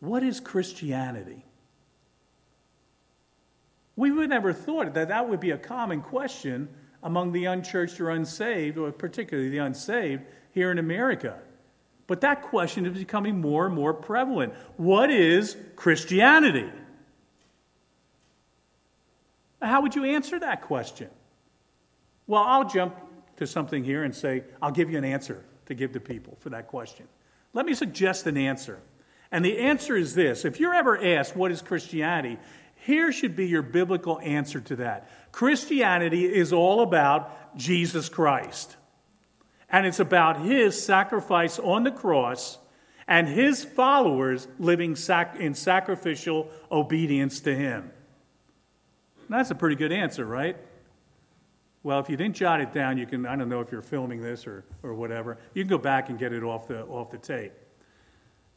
What 0.01 0.23
is 0.23 0.41
Christianity? 0.41 1.45
We 3.97 4.11
would 4.11 4.31
never 4.31 4.53
thought 4.53 4.95
that 4.95 5.09
that 5.09 5.29
would 5.29 5.41
be 5.41 5.51
a 5.51 5.59
common 5.59 6.01
question 6.01 6.69
among 7.03 7.33
the 7.33 7.47
unchurched 7.47 8.01
or 8.01 8.11
unsaved, 8.11 8.79
or 8.79 8.93
particularly 8.93 9.51
the 9.51 9.59
unsaved 9.59 10.23
here 10.53 10.71
in 10.71 10.79
America. 10.79 11.39
But 12.07 12.23
that 12.23 12.43
question 12.43 12.87
is 12.87 12.99
becoming 12.99 13.41
more 13.41 13.67
and 13.67 13.75
more 13.75 13.95
prevalent. 13.95 14.53
What 14.77 15.11
is 15.11 15.57
Christianity? 15.77 16.69
How 19.63 19.83
would 19.83 19.95
you 19.95 20.05
answer 20.05 20.39
that 20.41 20.63
question? 20.63 21.09
Well, 22.27 22.43
I'll 22.43 22.69
jump 22.69 22.97
to 23.37 23.47
something 23.47 23.85
here 23.85 24.05
and 24.05 24.15
say, 24.15 24.45
I'll 24.61 24.71
give 24.73 24.91
you 24.91 24.99
an 24.99 25.05
answer 25.05 25.45
to 25.67 25.75
give 25.75 25.93
to 25.93 26.01
people 26.01 26.37
for 26.41 26.51
that 26.51 26.67
question. 26.67 27.07
Let 27.53 27.67
me 27.67 27.75
suggest 27.75 28.27
an 28.27 28.37
answer. 28.37 28.81
And 29.33 29.45
the 29.45 29.59
answer 29.59 29.97
is 29.97 30.15
this 30.15 30.45
if 30.45 30.59
you're 30.59 30.75
ever 30.75 31.03
asked, 31.03 31.37
What 31.37 31.53
is 31.53 31.63
Christianity? 31.63 32.39
Here 32.81 33.13
should 33.13 33.37
be 33.37 33.47
your 33.47 33.63
biblical 33.63 34.19
answer 34.21 34.61
to 34.61 34.77
that. 34.77 35.09
Christianity 35.33 36.25
is 36.25 36.53
all 36.53 36.83
about 36.83 37.57
Jesus 37.57 38.09
Christ. 38.09 38.77
And 39.69 39.87
it's 39.87 40.01
about 40.01 40.41
his 40.41 40.83
sacrifice 40.83 41.59
on 41.59 41.85
the 41.85 41.91
cross 41.91 42.59
and 43.07 43.29
his 43.29 43.65
followers 43.65 44.49
living 44.59 44.97
sac- 44.97 45.37
in 45.39 45.55
sacrificial 45.55 46.49
obedience 46.71 47.41
to 47.41 47.55
him. 47.55 47.91
That's 49.29 49.51
a 49.51 49.55
pretty 49.55 49.77
good 49.77 49.93
answer, 49.93 50.25
right? 50.25 50.57
Well, 51.83 52.01
if 52.01 52.11
you 52.11 52.17
didn't 52.17 52.37
jot 52.37 52.61
it 52.61 52.75
down, 52.75 52.99
you 52.99 53.07
can, 53.07 53.27
I 53.27 53.37
don't 53.37 53.49
know 53.49 53.61
if 53.61 53.71
you're 53.71 53.83
filming 53.83 54.21
this 54.21 54.47
or, 54.47 54.65
or 54.83 54.95
whatever, 54.95 55.39
you 55.55 55.63
can 55.63 55.71
go 55.71 55.79
back 55.79 56.09
and 56.09 56.19
get 56.19 56.33
it 56.33 56.43
off 56.43 56.67
the, 56.67 56.85
off 56.85 57.11
the 57.11 57.19
tape. 57.19 57.53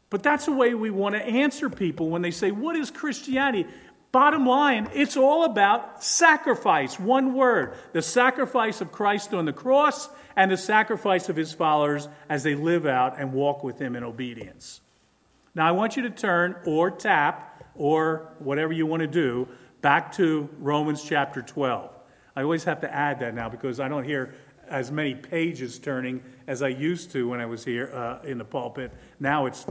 But 0.09 0.21
that's 0.21 0.45
the 0.45 0.51
way 0.51 0.75
we 0.75 0.91
want 0.91 1.15
to 1.15 1.23
answer 1.23 1.69
people 1.71 2.09
when 2.09 2.21
they 2.21 2.29
say, 2.29 2.51
What 2.51 2.75
is 2.75 2.91
Christianity? 2.91 3.67
Bottom 4.13 4.45
line, 4.45 4.89
it's 4.93 5.17
all 5.17 5.43
about 5.43 6.03
sacrifice. 6.03 6.99
One 6.99 7.33
word 7.33 7.73
the 7.93 8.01
sacrifice 8.03 8.79
of 8.79 8.91
Christ 8.91 9.33
on 9.33 9.45
the 9.45 9.53
cross 9.53 10.07
and 10.35 10.51
the 10.51 10.57
sacrifice 10.57 11.29
of 11.29 11.35
his 11.35 11.51
followers 11.51 12.07
as 12.29 12.43
they 12.43 12.53
live 12.53 12.85
out 12.85 13.19
and 13.19 13.33
walk 13.33 13.63
with 13.63 13.79
him 13.79 13.95
in 13.95 14.03
obedience. 14.03 14.81
Now, 15.55 15.67
I 15.67 15.71
want 15.71 15.97
you 15.97 16.03
to 16.03 16.11
turn 16.11 16.55
or 16.63 16.91
tap 16.91 17.63
or 17.73 18.31
whatever 18.37 18.71
you 18.71 18.85
want 18.85 19.01
to 19.01 19.07
do 19.07 19.47
back 19.81 20.11
to 20.13 20.47
Romans 20.59 21.03
chapter 21.03 21.41
12. 21.41 21.89
I 22.35 22.43
always 22.43 22.65
have 22.65 22.81
to 22.81 22.93
add 22.93 23.19
that 23.21 23.33
now 23.33 23.49
because 23.49 23.79
I 23.79 23.87
don't 23.87 24.03
hear 24.03 24.35
as 24.69 24.91
many 24.91 25.15
pages 25.15 25.79
turning 25.79 26.21
as 26.45 26.61
I 26.61 26.67
used 26.67 27.09
to 27.13 27.27
when 27.27 27.41
I 27.41 27.47
was 27.47 27.65
here 27.65 27.91
uh, 27.91 28.19
in 28.23 28.37
the 28.37 28.45
pulpit. 28.45 28.93
Now 29.19 29.47
it's 29.47 29.65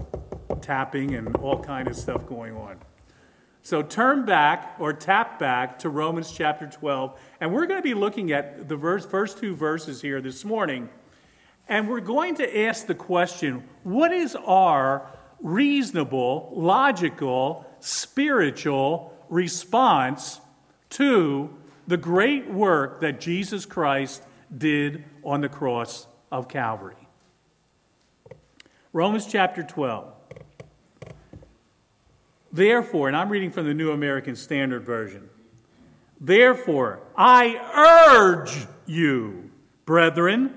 tapping 0.60 1.14
and 1.14 1.36
all 1.36 1.62
kind 1.62 1.86
of 1.86 1.94
stuff 1.94 2.26
going 2.26 2.56
on. 2.56 2.78
So 3.64 3.80
turn 3.80 4.24
back 4.24 4.74
or 4.80 4.92
tap 4.92 5.38
back 5.38 5.78
to 5.80 5.88
Romans 5.88 6.32
chapter 6.32 6.66
12, 6.66 7.16
and 7.40 7.52
we're 7.52 7.66
going 7.66 7.78
to 7.78 7.82
be 7.82 7.94
looking 7.94 8.32
at 8.32 8.68
the 8.68 8.74
verse, 8.74 9.06
first 9.06 9.38
two 9.38 9.54
verses 9.54 10.02
here 10.02 10.20
this 10.20 10.44
morning. 10.44 10.88
And 11.68 11.88
we're 11.88 12.00
going 12.00 12.34
to 12.36 12.60
ask 12.66 12.86
the 12.86 12.94
question 12.94 13.62
what 13.84 14.12
is 14.12 14.34
our 14.34 15.08
reasonable, 15.40 16.52
logical, 16.52 17.64
spiritual 17.78 19.16
response 19.28 20.40
to 20.90 21.56
the 21.86 21.96
great 21.96 22.50
work 22.50 23.00
that 23.00 23.20
Jesus 23.20 23.64
Christ 23.64 24.24
did 24.56 25.04
on 25.22 25.40
the 25.40 25.48
cross 25.48 26.08
of 26.32 26.48
Calvary? 26.48 26.96
Romans 28.92 29.26
chapter 29.26 29.62
12. 29.62 30.12
Therefore, 32.52 33.08
and 33.08 33.16
I'm 33.16 33.30
reading 33.30 33.50
from 33.50 33.66
the 33.66 33.74
New 33.74 33.92
American 33.92 34.36
Standard 34.36 34.84
Version. 34.84 35.28
Therefore, 36.20 37.00
I 37.16 37.56
urge 38.10 38.66
you, 38.86 39.50
brethren, 39.86 40.54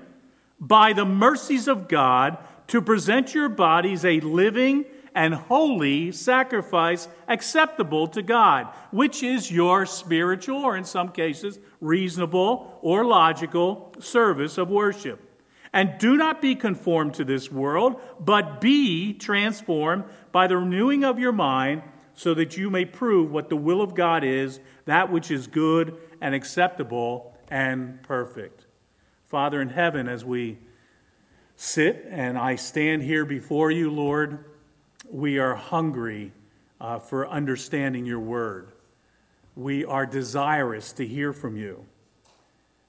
by 0.60 0.92
the 0.92 1.04
mercies 1.04 1.68
of 1.68 1.88
God, 1.88 2.38
to 2.68 2.82
present 2.82 3.34
your 3.34 3.48
bodies 3.48 4.04
a 4.04 4.20
living 4.20 4.84
and 5.14 5.34
holy 5.34 6.12
sacrifice 6.12 7.08
acceptable 7.26 8.06
to 8.08 8.22
God, 8.22 8.66
which 8.90 9.22
is 9.22 9.50
your 9.50 9.86
spiritual, 9.86 10.58
or 10.58 10.76
in 10.76 10.84
some 10.84 11.08
cases, 11.08 11.58
reasonable 11.80 12.78
or 12.82 13.04
logical 13.04 13.94
service 13.98 14.58
of 14.58 14.68
worship. 14.68 15.25
And 15.76 15.98
do 15.98 16.16
not 16.16 16.40
be 16.40 16.54
conformed 16.54 17.12
to 17.16 17.24
this 17.24 17.52
world, 17.52 18.00
but 18.18 18.62
be 18.62 19.12
transformed 19.12 20.04
by 20.32 20.46
the 20.46 20.56
renewing 20.56 21.04
of 21.04 21.18
your 21.18 21.32
mind, 21.32 21.82
so 22.14 22.32
that 22.32 22.56
you 22.56 22.70
may 22.70 22.86
prove 22.86 23.30
what 23.30 23.50
the 23.50 23.56
will 23.56 23.82
of 23.82 23.94
God 23.94 24.24
is, 24.24 24.58
that 24.86 25.12
which 25.12 25.30
is 25.30 25.46
good 25.46 25.98
and 26.22 26.34
acceptable 26.34 27.36
and 27.50 28.02
perfect. 28.02 28.64
Father 29.26 29.60
in 29.60 29.68
heaven, 29.68 30.08
as 30.08 30.24
we 30.24 30.56
sit 31.56 32.06
and 32.08 32.38
I 32.38 32.56
stand 32.56 33.02
here 33.02 33.26
before 33.26 33.70
you, 33.70 33.90
Lord, 33.90 34.46
we 35.10 35.38
are 35.38 35.56
hungry 35.56 36.32
uh, 36.80 37.00
for 37.00 37.28
understanding 37.28 38.06
your 38.06 38.20
word. 38.20 38.72
We 39.54 39.84
are 39.84 40.06
desirous 40.06 40.94
to 40.94 41.06
hear 41.06 41.34
from 41.34 41.58
you 41.58 41.84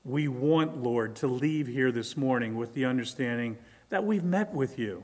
we 0.08 0.30
want, 0.30 0.82
Lord, 0.82 1.18
to 1.18 1.28
leave 1.28 1.68
here 1.68 1.92
this 1.92 2.16
morning 2.16 2.56
with 2.56 2.74
the 2.74 2.86
understanding 2.86 3.58
that 3.90 4.06
we've 4.06 4.24
met 4.24 4.54
with 4.54 4.80
you 4.80 5.04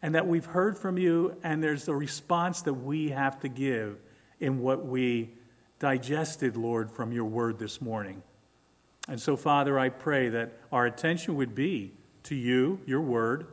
and 0.00 0.14
that 0.14 0.26
we've 0.26 0.46
heard 0.46 0.78
from 0.78 0.96
you, 0.96 1.36
and 1.42 1.62
there's 1.62 1.86
a 1.88 1.94
response 1.94 2.62
that 2.62 2.72
we 2.72 3.10
have 3.10 3.38
to 3.40 3.48
give 3.48 3.98
in 4.40 4.60
what 4.60 4.86
we 4.86 5.34
digested, 5.78 6.56
Lord, 6.56 6.90
from 6.90 7.12
your 7.12 7.26
word 7.26 7.58
this 7.58 7.82
morning. 7.82 8.22
And 9.06 9.20
so, 9.20 9.36
Father, 9.36 9.78
I 9.78 9.90
pray 9.90 10.30
that 10.30 10.52
our 10.72 10.86
attention 10.86 11.36
would 11.36 11.54
be 11.54 11.92
to 12.24 12.34
you, 12.34 12.80
your 12.86 13.02
word. 13.02 13.46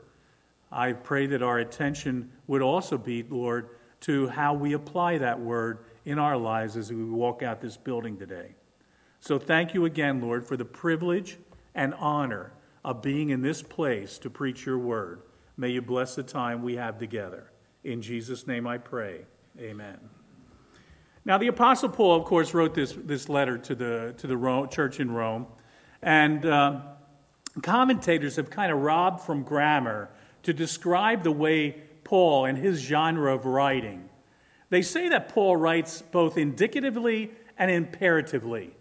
I 0.72 0.93
pray 0.93 1.27
that 1.27 1.43
our 1.43 1.60
attention 1.60 2.32
would 2.48 2.62
also 2.62 2.98
be, 2.98 3.24
Lord, 3.24 3.67
to 4.01 4.29
how 4.29 4.53
we 4.53 4.74
apply 4.74 5.17
that 5.17 5.39
word 5.39 5.79
in 6.05 6.20
our 6.20 6.38
lives 6.38 6.77
as 6.77 6.91
we 6.91 7.03
walk 7.03 7.43
out 7.43 7.60
this 7.60 7.75
building 7.75 8.17
today. 8.17 8.55
So 9.24 9.39
thank 9.39 9.74
you 9.74 9.86
again, 9.86 10.20
Lord, 10.20 10.46
for 10.46 10.58
the 10.58 10.65
privilege 10.65 11.38
and 11.74 11.94
honor 11.94 12.51
of 12.84 13.01
being 13.01 13.30
in 13.30 13.42
this 13.42 13.62
place 13.62 14.18
to 14.18 14.30
preach 14.30 14.65
your 14.65 14.77
word. 14.77 15.22
May 15.56 15.70
you 15.70 15.82
bless 15.82 16.15
the 16.15 16.24
time 16.24 16.62
we 16.62 16.75
have 16.75 17.00
together. 17.00 17.50
In 17.86 18.01
Jesus' 18.01 18.48
name 18.48 18.68
I 18.68 18.80
pray. 18.80 19.22
Amen. 19.58 19.98
Now, 21.24 21.38
the 21.38 21.48
Apostle 21.48 21.88
Paul, 21.88 22.18
of 22.18 22.25
course, 22.25 22.53
wrote 22.53 22.74
this, 22.75 22.98
this 23.01 23.30
letter 23.30 23.58
to 23.60 23.74
the, 23.74 24.13
to 24.18 24.27
the 24.27 24.36
Rome, 24.36 24.68
church 24.68 25.00
in 25.00 25.10
Rome, 25.10 25.48
and 26.01 26.46
uh, 26.46 26.82
commentators 27.62 28.36
have 28.36 28.50
kind 28.50 28.74
of 28.74 28.80
robbed 28.80 29.22
from 29.22 29.44
grammar 29.44 30.10
to 30.42 30.51
describe 30.51 31.24
the 31.24 31.32
way 31.32 31.82
Paul 32.03 32.44
and 32.44 32.58
his 32.58 32.82
genre 32.82 33.34
of 33.34 33.46
writing. 33.46 34.10
They 34.70 34.82
say 34.82 35.08
that 35.08 35.30
Paul 35.30 35.56
writes 35.56 36.01
both 36.01 36.38
indicatively 36.38 37.32
and 37.58 37.72
imperatively. 37.72 38.75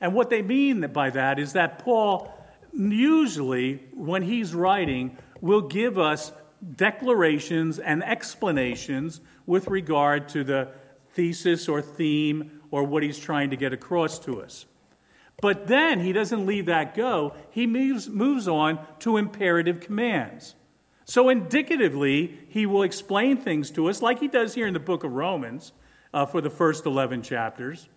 And 0.00 0.14
what 0.14 0.30
they 0.30 0.42
mean 0.42 0.80
by 0.92 1.10
that 1.10 1.38
is 1.38 1.54
that 1.54 1.78
Paul, 1.78 2.32
usually, 2.72 3.82
when 3.94 4.22
he's 4.22 4.54
writing, 4.54 5.16
will 5.40 5.62
give 5.62 5.98
us 5.98 6.32
declarations 6.74 7.78
and 7.78 8.02
explanations 8.04 9.20
with 9.46 9.68
regard 9.68 10.28
to 10.30 10.44
the 10.44 10.68
thesis 11.12 11.68
or 11.68 11.80
theme 11.80 12.60
or 12.70 12.84
what 12.84 13.02
he's 13.02 13.18
trying 13.18 13.50
to 13.50 13.56
get 13.56 13.72
across 13.72 14.18
to 14.20 14.42
us. 14.42 14.66
But 15.40 15.66
then 15.66 16.00
he 16.00 16.12
doesn't 16.12 16.46
leave 16.46 16.66
that 16.66 16.94
go. 16.94 17.34
He 17.50 17.66
moves, 17.66 18.08
moves 18.08 18.48
on 18.48 18.78
to 19.00 19.16
imperative 19.16 19.80
commands. 19.80 20.54
So, 21.04 21.28
indicatively, 21.28 22.38
he 22.48 22.66
will 22.66 22.82
explain 22.82 23.36
things 23.36 23.70
to 23.72 23.88
us, 23.88 24.02
like 24.02 24.18
he 24.18 24.28
does 24.28 24.54
here 24.54 24.66
in 24.66 24.74
the 24.74 24.80
book 24.80 25.04
of 25.04 25.12
Romans 25.12 25.72
uh, 26.12 26.26
for 26.26 26.40
the 26.40 26.50
first 26.50 26.84
11 26.84 27.22
chapters. 27.22 27.88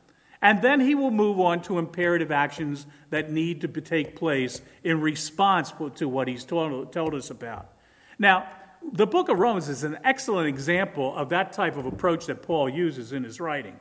And 0.41 0.61
then 0.61 0.79
he 0.79 0.95
will 0.95 1.11
move 1.11 1.39
on 1.39 1.61
to 1.63 1.79
imperative 1.79 2.31
actions 2.31 2.87
that 3.09 3.31
need 3.31 3.61
to 3.61 3.67
take 3.67 4.15
place 4.15 4.61
in 4.83 5.01
response 5.01 5.73
to 5.95 6.07
what 6.07 6.27
he's 6.27 6.45
told, 6.45 6.93
told 6.93 7.13
us 7.13 7.29
about. 7.29 7.73
Now, 8.17 8.47
the 8.93 9.07
book 9.07 9.27
of 9.27 9.39
Romans 9.39 9.67
is 9.67 9.83
an 9.83 9.97
excellent 10.03 10.47
example 10.47 11.13
of 11.15 11.29
that 11.29 11.51
type 11.51 11.75
of 11.75 11.85
approach 11.85 12.27
that 12.27 12.41
Paul 12.41 12.69
uses 12.69 13.11
in 13.11 13.23
his 13.23 13.41
writing. 13.41 13.77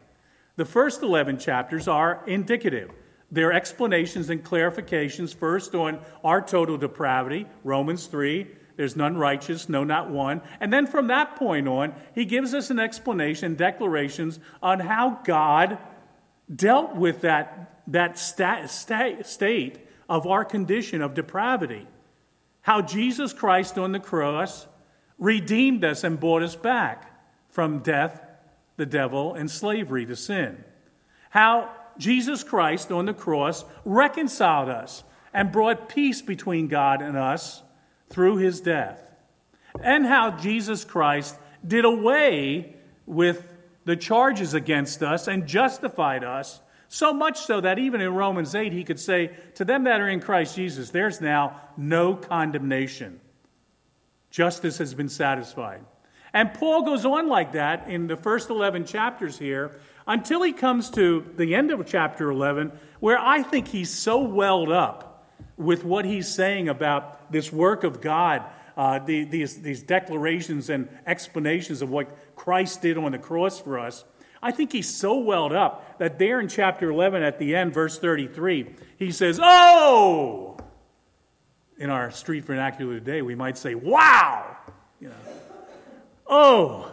The 0.57 0.65
first 0.65 1.03
11 1.03 1.39
chapters 1.39 1.87
are 1.87 2.25
indicative. 2.27 2.91
They're 3.31 3.53
explanations 3.53 4.29
and 4.31 4.43
clarifications, 4.43 5.35
first 5.35 5.75
on 5.75 6.01
our 6.25 6.43
total 6.43 6.77
depravity, 6.77 7.47
Romans 7.63 8.07
3, 8.07 8.49
there's 8.79 8.95
none 8.95 9.17
righteous, 9.17 9.69
no, 9.69 9.83
not 9.83 10.09
one. 10.09 10.41
And 10.61 10.73
then 10.73 10.87
from 10.87 11.09
that 11.09 11.35
point 11.35 11.67
on, 11.67 11.95
he 12.15 12.25
gives 12.25 12.55
us 12.55 12.71
an 12.71 12.79
explanation, 12.79 13.57
declarations 13.57 14.39
on 14.63 14.79
how 14.79 15.21
God 15.25 15.79
dealt 16.55 16.95
with 16.97 17.23
that, 17.23 17.83
that 17.89 18.19
stat, 18.19 18.71
stat, 18.71 19.27
state 19.27 19.79
of 20.09 20.27
our 20.27 20.45
condition 20.45 21.03
of 21.03 21.15
depravity. 21.15 21.87
How 22.63 22.83
Jesus 22.83 23.33
Christ 23.33 23.79
on 23.79 23.93
the 23.93 24.01
cross 24.01 24.67
redeemed 25.19 25.85
us 25.85 26.05
and 26.05 26.21
brought 26.21 26.43
us 26.43 26.57
back 26.57 27.11
from 27.49 27.81
death, 27.81 28.21
the 28.77 28.87
devil, 28.87 29.35
and 29.35 29.51
slavery 29.51 30.07
to 30.07 30.17
sin. 30.17 30.63
How 31.31 31.71
Jesus 31.99 32.45
Christ 32.45 32.93
on 32.93 33.07
the 33.07 33.15
cross 33.15 33.65
reconciled 33.85 34.69
us 34.69 35.03
and 35.33 35.53
brought 35.53 35.89
peace 35.89 36.23
between 36.23 36.69
God 36.69 37.03
and 37.03 37.17
us 37.17 37.63
through 38.09 38.37
his 38.37 38.61
death. 38.61 39.01
And 39.83 40.07
how 40.07 40.31
Jesus 40.31 40.85
Christ 40.85 41.37
did 41.67 41.85
away 41.85 42.77
with 43.07 43.47
the 43.89 43.97
charges 43.97 44.53
against 44.53 45.03
us 45.03 45.29
and 45.29 45.47
justified 45.47 46.23
us, 46.23 46.61
so 46.89 47.15
much 47.15 47.39
so 47.39 47.59
that 47.63 47.79
even 47.79 48.03
in 48.03 48.13
Romans 48.13 48.55
8, 48.55 48.71
he 48.71 48.85
could 48.85 49.01
say, 49.01 49.31
To 49.55 49.65
them 49.65 49.85
that 49.85 50.03
are 50.03 50.11
in 50.11 50.21
Christ 50.21 50.57
Jesus, 50.57 50.91
there's 50.91 51.23
now 51.23 51.59
no 51.79 52.15
condemnation. 52.15 53.19
Justice 54.31 54.77
has 54.77 54.93
been 54.93 55.09
satisfied. 55.09 55.81
And 56.35 56.53
Paul 56.53 56.83
goes 56.83 57.07
on 57.07 57.29
like 57.29 57.53
that 57.53 57.89
in 57.89 58.09
the 58.09 58.17
first 58.17 58.51
11 58.51 58.85
chapters 58.85 59.39
here 59.39 59.81
until 60.07 60.43
he 60.43 60.53
comes 60.53 60.91
to 60.91 61.25
the 61.39 61.55
end 61.55 61.71
of 61.71 61.87
chapter 61.87 62.31
11, 62.31 62.73
where 63.01 63.19
I 63.19 63.43
think 63.43 63.69
he's 63.69 63.89
so 63.89 64.21
welled 64.21 64.71
up 64.71 65.33
with 65.57 65.83
what 65.83 66.05
he's 66.05 66.29
saying 66.29 66.69
about 66.69 67.33
this 67.33 67.51
work 67.51 67.85
of 67.85 68.03
God 68.03 68.45
uh, 68.79 69.01
the, 69.01 69.25
these, 69.25 69.61
these 69.61 69.83
declarations 69.83 70.71
and 70.71 70.89
explanations 71.05 71.83
of 71.83 71.91
what 71.91 72.37
Christ 72.37 72.81
did 72.81 72.97
on 72.97 73.11
the 73.11 73.19
cross 73.19 73.61
for 73.61 73.77
us, 73.77 74.05
I 74.41 74.53
think 74.53 74.71
he's 74.71 74.89
so 74.89 75.19
welled 75.19 75.53
up 75.53 75.99
that 75.99 76.21
there 76.21 76.39
in 76.39 76.47
chapter 76.47 76.89
11 76.89 77.25
at 77.25 77.41
the 77.41 77.57
end, 77.57 77.75
verse 77.75 77.99
33, 77.99 78.77
he 78.97 79.11
says, 79.11 79.41
Oh! 79.43 80.59
In 81.77 81.91
our 81.91 82.13
street 82.13 82.45
vernacular 82.45 83.01
today, 83.01 83.21
we 83.21 83.35
might 83.35 83.59
say, 83.59 83.75
Wow! 83.75 84.57
You 85.01 85.09
know, 85.09 85.15
oh, 86.29 86.93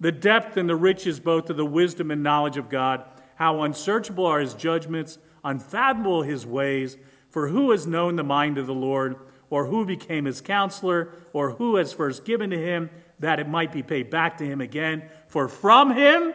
the 0.00 0.12
depth 0.12 0.56
and 0.56 0.66
the 0.66 0.76
riches 0.76 1.20
both 1.20 1.50
of 1.50 1.58
the 1.58 1.66
wisdom 1.66 2.10
and 2.10 2.22
knowledge 2.22 2.56
of 2.56 2.70
God, 2.70 3.04
how 3.34 3.62
unsearchable 3.62 4.24
are 4.24 4.40
his 4.40 4.54
judgments, 4.54 5.18
unfathomable 5.44 6.22
his 6.22 6.46
ways. 6.46 6.96
For 7.28 7.48
who 7.48 7.72
has 7.72 7.86
known 7.86 8.16
the 8.16 8.24
mind 8.24 8.56
of 8.56 8.66
the 8.66 8.72
Lord, 8.72 9.16
or 9.50 9.66
who 9.66 9.84
became 9.84 10.24
his 10.24 10.40
counselor, 10.40 11.10
or 11.32 11.52
who 11.52 11.76
has 11.76 11.92
first 11.92 12.24
given 12.24 12.50
to 12.50 12.58
him 12.58 12.90
that 13.18 13.40
it 13.40 13.48
might 13.48 13.72
be 13.72 13.82
paid 13.82 14.10
back 14.10 14.38
to 14.38 14.44
him 14.44 14.60
again? 14.60 15.02
For 15.28 15.48
from 15.48 15.94
him, 15.94 16.34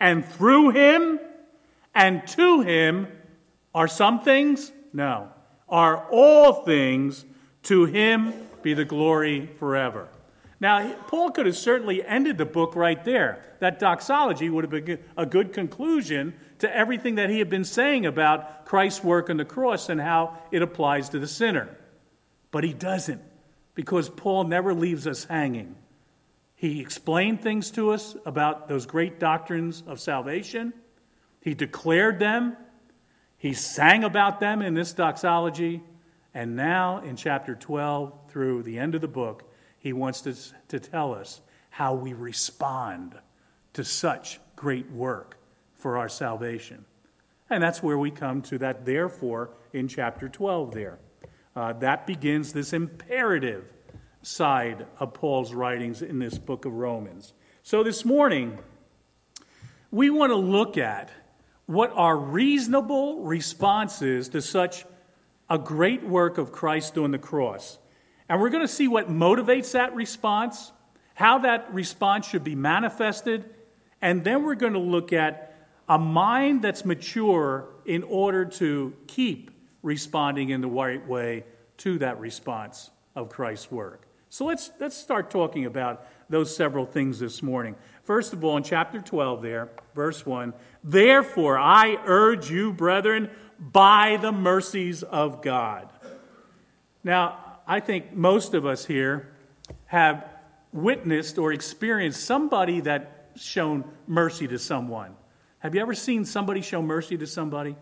and 0.00 0.24
through 0.24 0.70
him, 0.70 1.20
and 1.94 2.26
to 2.28 2.62
him 2.62 3.08
are 3.74 3.88
some 3.88 4.20
things? 4.20 4.72
No. 4.92 5.28
Are 5.68 6.06
all 6.10 6.64
things 6.64 7.24
to 7.64 7.84
him 7.84 8.32
be 8.62 8.74
the 8.74 8.84
glory 8.84 9.50
forever. 9.58 10.08
Now, 10.58 10.92
Paul 11.06 11.30
could 11.30 11.46
have 11.46 11.56
certainly 11.56 12.04
ended 12.04 12.36
the 12.36 12.44
book 12.44 12.76
right 12.76 13.02
there. 13.04 13.42
That 13.60 13.78
doxology 13.78 14.50
would 14.50 14.64
have 14.64 14.84
been 14.84 14.98
a 15.16 15.24
good 15.24 15.54
conclusion 15.54 16.34
to 16.58 16.76
everything 16.76 17.14
that 17.14 17.30
he 17.30 17.38
had 17.38 17.48
been 17.48 17.64
saying 17.64 18.04
about 18.04 18.66
Christ's 18.66 19.02
work 19.02 19.30
on 19.30 19.38
the 19.38 19.44
cross 19.46 19.88
and 19.88 20.00
how 20.00 20.36
it 20.50 20.60
applies 20.60 21.08
to 21.10 21.18
the 21.18 21.26
sinner. 21.26 21.74
But 22.50 22.64
he 22.64 22.72
doesn't, 22.72 23.22
because 23.74 24.08
Paul 24.08 24.44
never 24.44 24.74
leaves 24.74 25.06
us 25.06 25.24
hanging. 25.24 25.76
He 26.54 26.80
explained 26.80 27.40
things 27.42 27.70
to 27.72 27.90
us 27.90 28.16
about 28.26 28.68
those 28.68 28.86
great 28.86 29.18
doctrines 29.18 29.82
of 29.86 30.00
salvation, 30.00 30.74
he 31.40 31.54
declared 31.54 32.18
them, 32.18 32.56
he 33.38 33.54
sang 33.54 34.04
about 34.04 34.40
them 34.40 34.60
in 34.60 34.74
this 34.74 34.92
doxology, 34.92 35.82
and 36.34 36.56
now 36.56 36.98
in 36.98 37.16
chapter 37.16 37.54
12 37.54 38.12
through 38.28 38.62
the 38.62 38.78
end 38.78 38.94
of 38.94 39.00
the 39.00 39.08
book, 39.08 39.50
he 39.78 39.94
wants 39.94 40.20
to, 40.22 40.34
to 40.68 40.78
tell 40.78 41.14
us 41.14 41.40
how 41.70 41.94
we 41.94 42.12
respond 42.12 43.14
to 43.72 43.82
such 43.82 44.38
great 44.56 44.90
work 44.90 45.38
for 45.74 45.96
our 45.96 46.08
salvation. 46.08 46.84
And 47.48 47.62
that's 47.62 47.82
where 47.82 47.98
we 47.98 48.10
come 48.10 48.42
to 48.42 48.58
that 48.58 48.84
therefore 48.84 49.50
in 49.72 49.88
chapter 49.88 50.28
12 50.28 50.74
there. 50.74 50.98
Uh, 51.60 51.74
that 51.74 52.06
begins 52.06 52.54
this 52.54 52.72
imperative 52.72 53.66
side 54.22 54.86
of 54.98 55.12
Paul's 55.12 55.52
writings 55.52 56.00
in 56.00 56.18
this 56.18 56.38
book 56.38 56.64
of 56.64 56.72
Romans. 56.72 57.34
So 57.62 57.82
this 57.82 58.02
morning, 58.02 58.58
we 59.90 60.08
want 60.08 60.30
to 60.30 60.36
look 60.36 60.78
at 60.78 61.10
what 61.66 61.92
are 61.94 62.16
reasonable 62.16 63.24
responses 63.24 64.30
to 64.30 64.40
such 64.40 64.86
a 65.50 65.58
great 65.58 66.02
work 66.02 66.38
of 66.38 66.50
Christ 66.50 66.96
on 66.96 67.10
the 67.10 67.18
cross. 67.18 67.78
And 68.26 68.40
we're 68.40 68.48
going 68.48 68.66
to 68.66 68.72
see 68.72 68.88
what 68.88 69.10
motivates 69.10 69.72
that 69.72 69.94
response, 69.94 70.72
how 71.12 71.40
that 71.40 71.74
response 71.74 72.26
should 72.26 72.42
be 72.42 72.54
manifested, 72.54 73.44
and 74.00 74.24
then 74.24 74.44
we're 74.44 74.54
going 74.54 74.72
to 74.72 74.78
look 74.78 75.12
at 75.12 75.54
a 75.90 75.98
mind 75.98 76.62
that's 76.62 76.86
mature 76.86 77.68
in 77.84 78.02
order 78.04 78.46
to 78.46 78.94
keep 79.06 79.50
responding 79.82 80.50
in 80.50 80.60
the 80.60 80.68
right 80.68 81.06
way 81.06 81.44
to 81.78 81.98
that 81.98 82.20
response 82.20 82.90
of 83.14 83.28
Christ's 83.28 83.70
work. 83.70 84.06
So 84.28 84.44
let's, 84.44 84.70
let's 84.78 84.96
start 84.96 85.30
talking 85.30 85.66
about 85.66 86.06
those 86.28 86.54
several 86.54 86.86
things 86.86 87.18
this 87.18 87.42
morning. 87.42 87.74
First 88.04 88.32
of 88.32 88.44
all, 88.44 88.56
in 88.56 88.62
chapter 88.62 89.00
12, 89.00 89.42
there, 89.42 89.70
verse 89.94 90.24
1 90.24 90.54
Therefore, 90.84 91.58
I 91.58 91.98
urge 92.06 92.50
you, 92.50 92.72
brethren, 92.72 93.30
by 93.58 94.18
the 94.20 94.32
mercies 94.32 95.02
of 95.02 95.42
God. 95.42 95.88
Now, 97.02 97.58
I 97.66 97.80
think 97.80 98.14
most 98.14 98.54
of 98.54 98.64
us 98.64 98.84
here 98.84 99.32
have 99.86 100.24
witnessed 100.72 101.38
or 101.38 101.52
experienced 101.52 102.24
somebody 102.24 102.80
that 102.82 103.32
shown 103.36 103.84
mercy 104.06 104.46
to 104.48 104.58
someone. 104.58 105.14
Have 105.58 105.74
you 105.74 105.80
ever 105.80 105.94
seen 105.94 106.24
somebody 106.24 106.62
show 106.62 106.80
mercy 106.80 107.16
to 107.18 107.26
somebody? 107.26 107.76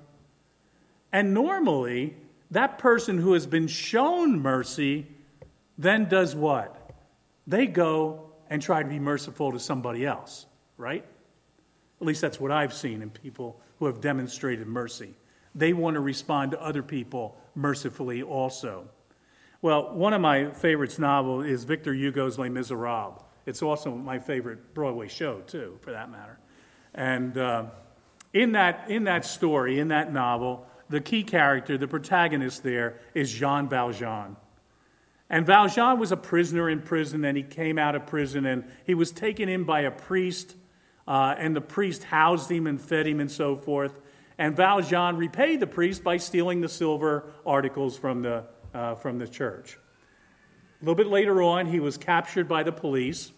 And 1.13 1.33
normally, 1.33 2.17
that 2.51 2.79
person 2.79 3.19
who 3.19 3.33
has 3.33 3.47
been 3.47 3.67
shown 3.67 4.41
mercy 4.41 5.07
then 5.79 6.09
does 6.09 6.35
what? 6.35 6.93
They 7.47 7.67
go 7.67 8.31
and 8.51 8.61
try 8.61 8.83
to 8.83 8.89
be 8.89 8.99
merciful 8.99 9.53
to 9.53 9.61
somebody 9.61 10.05
else, 10.05 10.47
right? 10.77 11.05
At 12.01 12.07
least 12.07 12.21
that's 12.21 12.41
what 12.41 12.51
I've 12.51 12.75
seen 12.75 13.01
in 13.01 13.11
people 13.11 13.61
who 13.79 13.87
have 13.87 14.01
demonstrated 14.01 14.67
mercy. 14.67 15.15
They 15.55 15.73
want 15.73 15.95
to 15.95 16.01
respond 16.01 16.51
to 16.53 16.63
other 16.63 16.83
people 16.83 17.37
mercifully 17.55 18.23
also. 18.23 18.89
Well, 19.63 19.95
one 19.95 20.13
of 20.13 20.21
my 20.21 20.51
favorites 20.51 20.99
novel 20.99 21.43
is 21.43 21.65
Victor 21.65 21.95
Hugo's 21.95 22.39
Les 22.39 22.49
Miserables. 22.49 23.23
It's 23.47 23.63
also 23.63 23.95
my 23.95 24.19
favorite 24.19 24.75
Broadway 24.75 25.09
show, 25.09 25.41
too, 25.41 25.79
for 25.81 25.93
that 25.93 26.11
matter. 26.11 26.39
And 26.95 27.39
uh, 27.39 27.65
in, 28.33 28.53
that, 28.53 28.91
in 28.91 29.05
that 29.05 29.25
story, 29.25 29.79
in 29.79 29.89
that 29.89 30.13
novel, 30.13 30.67
the 30.89 31.01
key 31.01 31.23
character, 31.23 31.77
the 31.77 31.89
protagonist 31.89 32.63
there, 32.63 33.01
is 33.15 33.33
Jean 33.33 33.69
Valjean. 33.69 34.37
And 35.31 35.45
Valjean 35.45 35.99
was 35.99 36.13
a 36.13 36.17
prisoner 36.17 36.71
in 36.71 36.81
prison, 36.81 37.25
and 37.25 37.37
he 37.37 37.43
came 37.43 37.79
out 37.79 37.95
of 37.95 38.07
prison, 38.07 38.47
and 38.47 38.65
he 38.85 38.95
was 38.95 39.11
taken 39.11 39.49
in 39.49 39.65
by 39.65 39.81
a 39.81 39.91
priest, 39.91 40.57
uh, 41.07 41.35
and 41.37 41.55
the 41.55 41.61
priest 41.61 42.05
housed 42.05 42.51
him 42.51 42.67
and 42.67 42.81
fed 42.81 43.07
him 43.07 43.21
and 43.21 43.31
so 43.31 43.57
forth. 43.57 44.01
And 44.39 44.57
Valjean 44.57 45.17
repaid 45.17 45.61
the 45.61 45.67
priest 45.67 46.03
by 46.03 46.17
stealing 46.17 46.61
the 46.61 46.69
silver 46.69 47.33
articles 47.45 47.99
from 47.99 48.23
the 48.23 48.45
uh, 48.75 48.95
from 48.95 49.19
the 49.19 49.27
church. 49.27 49.79
A 50.81 50.85
little 50.85 50.95
bit 50.95 51.09
later 51.09 51.43
on, 51.43 51.67
he 51.67 51.81
was 51.81 51.97
captured 51.97 52.49
by 52.49 52.63
the 52.63 52.73
police, 52.73 53.33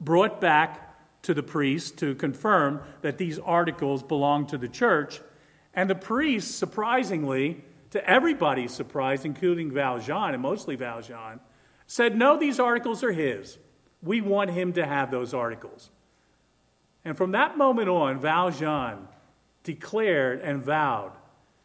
brought 0.00 0.40
back 0.40 1.22
to 1.22 1.34
the 1.34 1.42
priest 1.42 1.98
to 1.98 2.14
confirm 2.14 2.80
that 3.02 3.18
these 3.18 3.38
articles 3.38 4.02
belonged 4.02 4.48
to 4.50 4.58
the 4.58 4.68
church. 4.68 5.20
And 5.76 5.88
the 5.90 5.94
priest, 5.94 6.58
surprisingly, 6.58 7.62
to 7.90 8.10
everybody's 8.10 8.72
surprise, 8.72 9.24
including 9.24 9.70
Valjean 9.70 10.32
and 10.32 10.42
mostly 10.42 10.74
Valjean, 10.74 11.38
said, 11.86 12.16
No, 12.16 12.38
these 12.38 12.58
articles 12.58 13.04
are 13.04 13.12
his. 13.12 13.58
We 14.02 14.22
want 14.22 14.50
him 14.50 14.72
to 14.72 14.86
have 14.86 15.10
those 15.10 15.34
articles. 15.34 15.90
And 17.04 17.16
from 17.16 17.32
that 17.32 17.56
moment 17.56 17.88
on, 17.88 18.18
Valjean 18.18 19.06
declared 19.62 20.40
and 20.40 20.62
vowed 20.62 21.12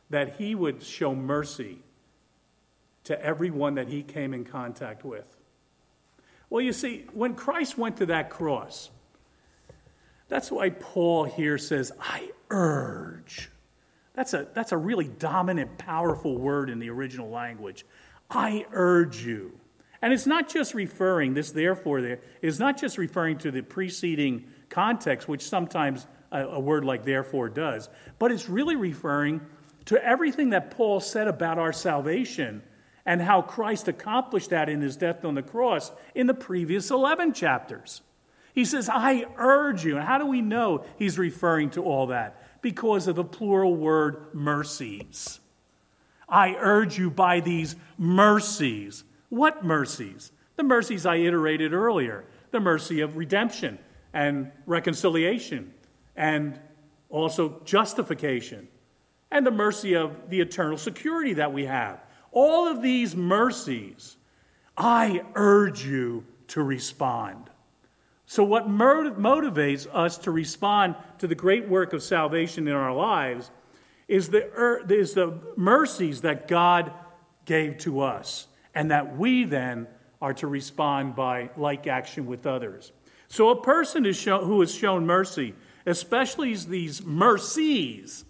that 0.10 0.36
he 0.36 0.54
would 0.56 0.84
show 0.84 1.16
mercy 1.16 1.80
to 3.06 3.20
everyone 3.26 3.76
that 3.76 3.88
he 3.88 4.04
came 4.04 4.34
in 4.34 4.44
contact 4.46 5.04
with. 5.04 5.26
Well, 6.50 6.62
you 6.62 6.74
see, 6.74 7.06
when 7.14 7.34
Christ 7.34 7.78
went 7.78 7.98
to 7.98 8.06
that 8.08 8.30
cross, 8.30 8.90
that's 10.28 10.52
why 10.52 10.70
Paul 10.70 11.24
here 11.24 11.58
says, 11.58 11.92
I 12.00 12.30
urge. 12.50 13.50
That's 14.14 14.34
a, 14.34 14.48
that's 14.54 14.72
a 14.72 14.78
really 14.78 15.08
dominant, 15.08 15.78
powerful 15.78 16.38
word 16.38 16.70
in 16.70 16.80
the 16.80 16.90
original 16.90 17.30
language. 17.30 17.86
I 18.30 18.66
urge 18.72 19.24
you. 19.24 19.60
And 20.02 20.14
it's 20.14 20.26
not 20.26 20.50
just 20.50 20.74
referring, 20.74 21.34
this 21.34 21.52
therefore 21.52 22.02
there, 22.02 22.20
is 22.42 22.60
not 22.60 22.80
just 22.80 22.98
referring 22.98 23.38
to 23.40 23.52
the 23.52 23.62
preceding 23.62 24.46
context, 24.70 25.28
which 25.28 25.44
sometimes 25.44 26.08
a, 26.32 26.44
a 26.46 26.60
word 26.60 26.84
like 26.84 27.06
therefore 27.06 27.50
does, 27.50 27.90
but 28.18 28.32
it's 28.32 28.50
really 28.50 28.76
referring 28.76 29.42
to 29.86 30.04
everything 30.04 30.52
that 30.52 30.72
Paul 30.72 31.00
said 31.00 31.28
about 31.28 31.60
our 31.60 31.74
salvation 31.74 32.64
and 33.06 33.22
how 33.22 33.42
Christ 33.42 33.88
accomplished 33.88 34.50
that 34.52 34.70
in 34.70 34.82
his 34.82 34.96
death 34.96 35.26
on 35.26 35.36
the 35.36 35.42
cross 35.42 35.92
in 36.16 36.28
the 36.28 36.34
previous 36.34 36.92
11 36.92 37.34
chapters. 37.34 38.02
He 38.54 38.66
says, 38.66 38.90
I 38.92 39.26
urge 39.38 39.86
you. 39.86 39.98
And 39.98 40.06
how 40.06 40.18
do 40.18 40.26
we 40.26 40.42
know 40.42 40.84
he's 40.98 41.18
referring 41.18 41.70
to 41.72 41.84
all 41.84 42.08
that? 42.08 42.41
Because 42.62 43.08
of 43.08 43.16
the 43.16 43.24
plural 43.24 43.76
word 43.76 44.28
mercies. 44.34 45.40
I 46.30 46.56
urge 46.58 46.98
you 46.98 47.10
by 47.10 47.40
these 47.40 47.76
mercies. 47.98 49.04
What 49.30 49.66
mercies? 49.66 50.32
The 50.56 50.64
mercies 50.64 51.06
I 51.06 51.18
iterated 51.18 51.74
earlier 51.74 52.26
the 52.52 52.60
mercy 52.60 53.00
of 53.00 53.16
redemption 53.16 53.80
and 54.14 54.52
reconciliation 54.66 55.74
and 56.18 56.60
also 57.10 57.62
justification 57.64 58.68
and 59.32 59.48
the 59.48 59.52
mercy 59.52 59.96
of 59.96 60.30
the 60.30 60.42
eternal 60.42 60.78
security 60.78 61.34
that 61.34 61.54
we 61.54 61.66
have 61.66 62.02
all 62.32 62.68
of 62.68 62.82
these 62.82 63.16
mercies, 63.16 64.18
I 64.78 65.24
urge 65.36 65.86
you 65.86 66.26
to 66.48 66.64
respond. 66.64 67.50
So, 68.32 68.46
what 68.46 68.70
motivates 68.70 69.94
us 69.94 70.18
to 70.20 70.32
respond 70.32 70.96
to 71.18 71.28
the 71.28 71.36
great 71.36 71.68
work 71.68 71.92
of 71.92 72.02
salvation 72.02 72.66
in 72.66 72.74
our 72.74 72.96
lives 72.96 73.52
is 74.08 74.30
the, 74.30 74.46
er, 74.58 74.86
is 74.88 75.14
the 75.14 75.38
mercies 75.58 76.22
that 76.22 76.48
God 76.48 76.94
gave 77.44 77.78
to 77.80 78.00
us, 78.00 78.48
and 78.74 78.90
that 78.90 79.18
we 79.18 79.44
then 79.44 79.86
are 80.22 80.34
to 80.36 80.48
respond 80.48 81.14
by 81.14 81.50
like 81.58 81.88
action 81.88 82.26
with 82.26 82.48
others. 82.48 82.94
So 83.28 83.50
a 83.50 83.62
person 83.62 84.06
is 84.06 84.16
show, 84.16 84.46
who 84.46 84.62
has 84.62 84.74
shown 84.74 85.06
mercy, 85.06 85.54
especially 85.86 86.56
these 86.56 87.04
mercies 87.04 88.24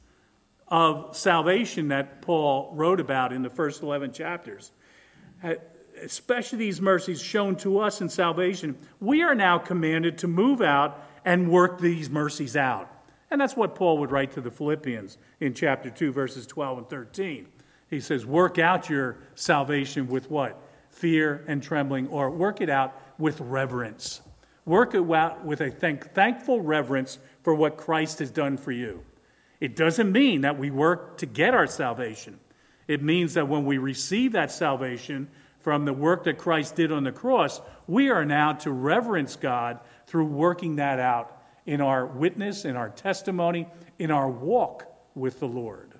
of 0.67 1.15
salvation 1.15 1.89
that 1.89 2.23
Paul 2.23 2.71
wrote 2.73 2.99
about 2.99 3.33
in 3.33 3.43
the 3.43 3.51
first 3.51 3.83
11 3.83 4.13
chapters, 4.13 4.71
especially 6.01 6.59
these 6.59 6.81
mercies 6.81 7.21
shown 7.21 7.55
to 7.57 7.79
us 7.79 8.01
in 8.01 8.09
salvation, 8.09 8.77
we 8.99 9.21
are 9.21 9.35
now 9.35 9.57
commanded 9.57 10.17
to 10.19 10.27
move 10.27 10.61
out 10.61 11.07
and 11.23 11.49
work 11.49 11.79
these 11.79 12.09
mercies 12.09 12.55
out. 12.55 12.89
And 13.29 13.39
that's 13.39 13.55
what 13.55 13.75
Paul 13.75 13.97
would 13.99 14.11
write 14.11 14.31
to 14.33 14.41
the 14.41 14.51
Philippians 14.51 15.17
in 15.39 15.53
chapter 15.53 15.89
2, 15.89 16.11
verses 16.11 16.45
12 16.45 16.77
and 16.79 16.89
13. 16.89 17.47
He 17.89 17.99
says, 17.99 18.25
Work 18.25 18.59
out 18.59 18.89
your 18.89 19.17
salvation 19.35 20.07
with 20.07 20.29
what? 20.29 20.61
Fear 20.89 21.45
and 21.47 21.63
trembling, 21.63 22.07
or 22.09 22.29
work 22.29 22.59
it 22.59 22.69
out 22.69 22.99
with 23.17 23.39
reverence. 23.39 24.21
Work 24.65 24.95
it 24.95 25.09
out 25.09 25.45
with 25.45 25.61
a 25.61 25.71
thank- 25.71 26.13
thankful 26.13 26.61
reverence 26.61 27.19
for 27.43 27.55
what 27.55 27.77
Christ 27.77 28.19
has 28.19 28.31
done 28.31 28.57
for 28.57 28.71
you. 28.71 29.03
It 29.59 29.75
doesn't 29.75 30.11
mean 30.11 30.41
that 30.41 30.57
we 30.57 30.71
work 30.71 31.17
to 31.19 31.25
get 31.25 31.53
our 31.53 31.67
salvation. 31.67 32.39
It 32.87 33.01
means 33.01 33.35
that 33.35 33.47
when 33.47 33.65
we 33.65 33.77
receive 33.77 34.33
that 34.33 34.51
salvation 34.51 35.29
from 35.61 35.85
the 35.85 35.93
work 35.93 36.23
that 36.25 36.37
Christ 36.37 36.75
did 36.75 36.91
on 36.91 37.03
the 37.03 37.11
cross, 37.11 37.61
we 37.87 38.09
are 38.09 38.25
now 38.25 38.53
to 38.53 38.71
reverence 38.71 39.35
God 39.35 39.79
through 40.07 40.25
working 40.25 40.77
that 40.77 40.99
out 40.99 41.41
in 41.65 41.81
our 41.81 42.05
witness, 42.05 42.65
in 42.65 42.75
our 42.75 42.89
testimony, 42.89 43.67
in 43.99 44.11
our 44.11 44.29
walk 44.29 44.85
with 45.15 45.39
the 45.39 45.47
Lord. 45.47 45.93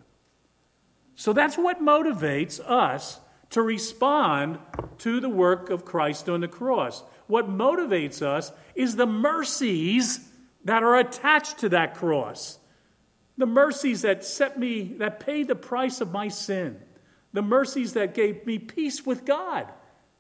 So 1.16 1.34
that's 1.34 1.58
what 1.58 1.82
motivates 1.82 2.60
us 2.60 3.20
to 3.52 3.62
respond 3.62 4.58
to 5.00 5.20
the 5.20 5.30
work 5.30 5.70
of 5.70 5.86
Christ 5.86 6.30
on 6.30 6.42
the 6.42 6.48
cross. 6.48 7.04
What 7.28 7.50
motivates 7.50 8.22
us 8.22 8.52
is 8.76 8.96
the 8.96 9.06
mercies 9.06 10.28
that 10.66 10.84
are 10.84 10.98
attached 10.98 11.60
to 11.60 11.70
that 11.70 11.96
cross. 11.96 12.58
The 13.38 13.46
mercies 13.46 14.02
that 14.02 14.24
set 14.24 14.58
me, 14.58 14.96
that 14.98 15.20
paid 15.20 15.48
the 15.48 15.56
price 15.56 16.02
of 16.02 16.12
my 16.12 16.28
sin. 16.28 16.80
The 17.34 17.42
mercies 17.42 17.94
that 17.94 18.14
gave 18.14 18.46
me 18.46 18.60
peace 18.60 19.06
with 19.06 19.26
God 19.26 19.68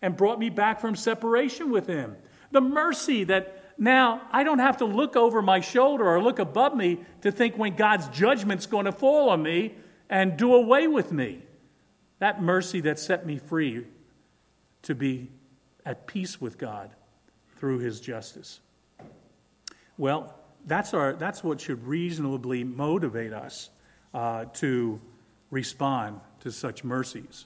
and 0.01 0.15
brought 0.17 0.39
me 0.39 0.49
back 0.49 0.79
from 0.79 0.95
separation 0.95 1.71
with 1.71 1.87
Him. 1.87 2.15
The 2.51 2.61
mercy 2.61 3.23
that 3.25 3.73
now 3.77 4.21
I 4.31 4.43
don't 4.43 4.59
have 4.59 4.77
to 4.77 4.85
look 4.85 5.15
over 5.15 5.41
my 5.41 5.59
shoulder 5.59 6.07
or 6.07 6.21
look 6.21 6.39
above 6.39 6.75
me 6.75 6.99
to 7.21 7.31
think 7.31 7.57
when 7.57 7.75
God's 7.75 8.07
judgment's 8.09 8.65
going 8.65 8.85
to 8.85 8.91
fall 8.91 9.29
on 9.29 9.41
me 9.41 9.75
and 10.09 10.37
do 10.37 10.53
away 10.53 10.87
with 10.87 11.11
me. 11.11 11.41
That 12.19 12.41
mercy 12.41 12.81
that 12.81 12.99
set 12.99 13.25
me 13.25 13.37
free 13.37 13.85
to 14.83 14.95
be 14.95 15.29
at 15.85 16.05
peace 16.07 16.39
with 16.39 16.57
God 16.57 16.91
through 17.57 17.79
his 17.79 17.99
justice. 17.99 18.59
Well, 19.97 20.35
that's, 20.65 20.93
our, 20.93 21.13
that's 21.13 21.43
what 21.43 21.61
should 21.61 21.87
reasonably 21.87 22.63
motivate 22.63 23.33
us 23.33 23.69
uh, 24.13 24.45
to 24.55 24.99
respond 25.49 26.19
to 26.41 26.51
such 26.51 26.83
mercies. 26.83 27.45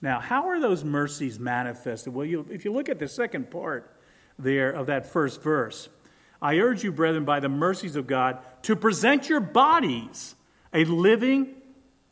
Now, 0.00 0.20
how 0.20 0.48
are 0.48 0.60
those 0.60 0.84
mercies 0.84 1.38
manifested? 1.38 2.12
Well, 2.12 2.26
you, 2.26 2.46
if 2.50 2.64
you 2.64 2.72
look 2.72 2.88
at 2.88 2.98
the 2.98 3.08
second 3.08 3.50
part 3.50 3.96
there 4.38 4.70
of 4.70 4.86
that 4.86 5.06
first 5.06 5.42
verse, 5.42 5.88
I 6.42 6.58
urge 6.58 6.84
you, 6.84 6.92
brethren, 6.92 7.24
by 7.24 7.40
the 7.40 7.48
mercies 7.48 7.96
of 7.96 8.06
God, 8.06 8.38
to 8.62 8.76
present 8.76 9.28
your 9.28 9.40
bodies 9.40 10.34
a 10.74 10.84
living, 10.84 11.54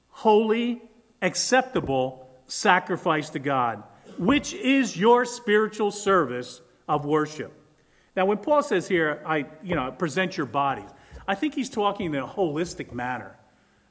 holy, 0.09 0.81
acceptable 1.21 2.31
sacrifice 2.47 3.31
to 3.31 3.39
God, 3.39 3.83
which 4.19 4.55
is 4.55 4.97
your 4.97 5.25
spiritual 5.25 5.91
service 5.91 6.63
of 6.89 7.05
worship. 7.05 7.53
Now, 8.17 8.27
when 8.27 8.39
Paul 8.39 8.63
says 8.63 8.89
here, 8.89 9.23
I, 9.27 9.47
you 9.63 9.75
know, 9.75 9.91
present 9.93 10.37
your 10.37 10.47
bodies, 10.47 10.89
I 11.27 11.35
think 11.35 11.55
he's 11.55 11.71
talking 11.71 12.07
in 12.07 12.21
a 12.21 12.27
holistic 12.27 12.93
manner. 12.93 13.37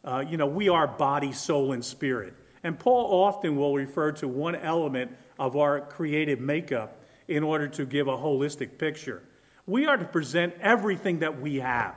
Uh, 0.03 0.23
you 0.27 0.37
know, 0.37 0.47
we 0.47 0.69
are 0.69 0.87
body, 0.87 1.31
soul, 1.31 1.73
and 1.73 1.83
spirit. 1.83 2.33
And 2.63 2.77
Paul 2.77 3.23
often 3.23 3.55
will 3.55 3.75
refer 3.75 4.11
to 4.13 4.27
one 4.27 4.55
element 4.55 5.11
of 5.39 5.55
our 5.55 5.81
creative 5.81 6.39
makeup 6.39 7.03
in 7.27 7.43
order 7.43 7.67
to 7.67 7.85
give 7.85 8.07
a 8.07 8.17
holistic 8.17 8.77
picture. 8.77 9.23
We 9.65 9.85
are 9.85 9.97
to 9.97 10.05
present 10.05 10.55
everything 10.59 11.19
that 11.19 11.39
we 11.39 11.57
have, 11.57 11.95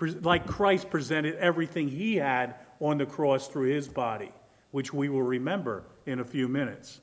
like 0.00 0.46
Christ 0.46 0.90
presented 0.90 1.36
everything 1.36 1.88
he 1.88 2.16
had 2.16 2.54
on 2.80 2.98
the 2.98 3.06
cross 3.06 3.48
through 3.48 3.74
his 3.74 3.88
body, 3.88 4.30
which 4.70 4.92
we 4.92 5.08
will 5.08 5.22
remember 5.22 5.84
in 6.04 6.20
a 6.20 6.24
few 6.24 6.48
minutes. 6.48 7.00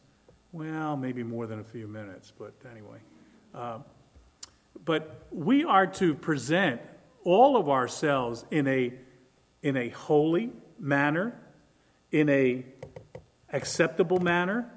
Well, 0.51 0.95
maybe 0.95 1.23
more 1.23 1.47
than 1.47 1.59
a 1.59 1.63
few 1.63 1.87
minutes, 1.87 2.31
but 2.37 2.53
anyway. 2.71 2.99
Uh, 3.53 3.79
but 4.85 5.25
we 5.31 5.63
are 5.63 5.87
to 5.87 6.13
present 6.13 6.81
all 7.23 7.57
of 7.57 7.69
ourselves 7.69 8.45
in 8.51 8.67
a, 8.67 8.93
in 9.63 9.75
a 9.77 9.89
holy 9.89 10.51
manner, 10.77 11.33
in 12.11 12.29
a 12.29 12.63
acceptable 13.51 14.19
manner, 14.19 14.69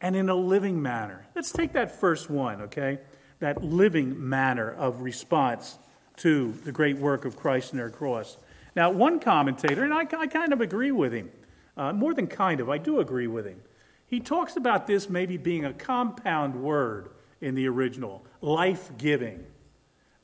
and 0.00 0.16
in 0.16 0.28
a 0.28 0.34
living 0.34 0.82
manner. 0.82 1.26
Let's 1.34 1.52
take 1.52 1.74
that 1.74 2.00
first 2.00 2.28
one, 2.28 2.62
okay? 2.62 2.98
That 3.38 3.62
living 3.62 4.28
manner 4.28 4.72
of 4.72 5.02
response 5.02 5.78
to 6.16 6.52
the 6.64 6.72
great 6.72 6.96
work 6.98 7.24
of 7.24 7.36
Christ 7.36 7.72
and 7.72 7.78
their 7.78 7.90
cross. 7.90 8.36
Now, 8.74 8.90
one 8.90 9.20
commentator, 9.20 9.84
and 9.84 9.92
I, 9.92 10.06
I 10.18 10.26
kind 10.26 10.52
of 10.52 10.60
agree 10.60 10.92
with 10.92 11.12
him, 11.12 11.30
uh, 11.76 11.92
more 11.92 12.14
than 12.14 12.26
kind 12.26 12.60
of, 12.60 12.68
I 12.68 12.78
do 12.78 13.00
agree 13.00 13.26
with 13.26 13.46
him. 13.46 13.60
He 14.06 14.20
talks 14.20 14.56
about 14.56 14.86
this 14.86 15.08
maybe 15.08 15.36
being 15.36 15.64
a 15.64 15.72
compound 15.72 16.62
word 16.62 17.10
in 17.40 17.54
the 17.54 17.66
original 17.68 18.24
life 18.40 18.90
giving. 18.96 19.44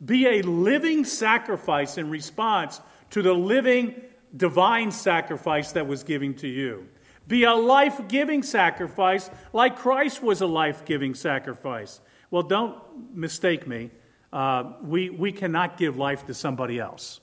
Be 0.05 0.27
a 0.27 0.43
living 0.43 1.05
sacrifice 1.05 1.99
in 1.99 2.09
response 2.09 2.81
to 3.11 3.23
the 3.23 3.35
living 3.35 3.95
divine 4.37 4.91
sacrifice 4.91 5.73
that 5.73 5.87
was 5.87 6.05
given 6.05 6.35
to 6.35 6.49
you. 6.49 6.87
Be 7.27 7.45
a 7.45 7.55
life 7.55 8.09
giving 8.09 8.43
sacrifice 8.43 9.31
like 9.53 9.77
Christ 9.77 10.23
was 10.23 10.41
a 10.41 10.47
life 10.47 10.85
giving 10.85 11.15
sacrifice. 11.15 12.01
Well, 12.31 12.43
don't 12.43 12.77
mistake 13.15 13.67
me. 13.67 13.91
Uh, 14.33 14.73
we, 14.83 15.11
we 15.11 15.33
cannot 15.33 15.77
give 15.77 15.97
life 15.97 16.27
to 16.27 16.35
somebody 16.35 16.79
else. 16.79 17.21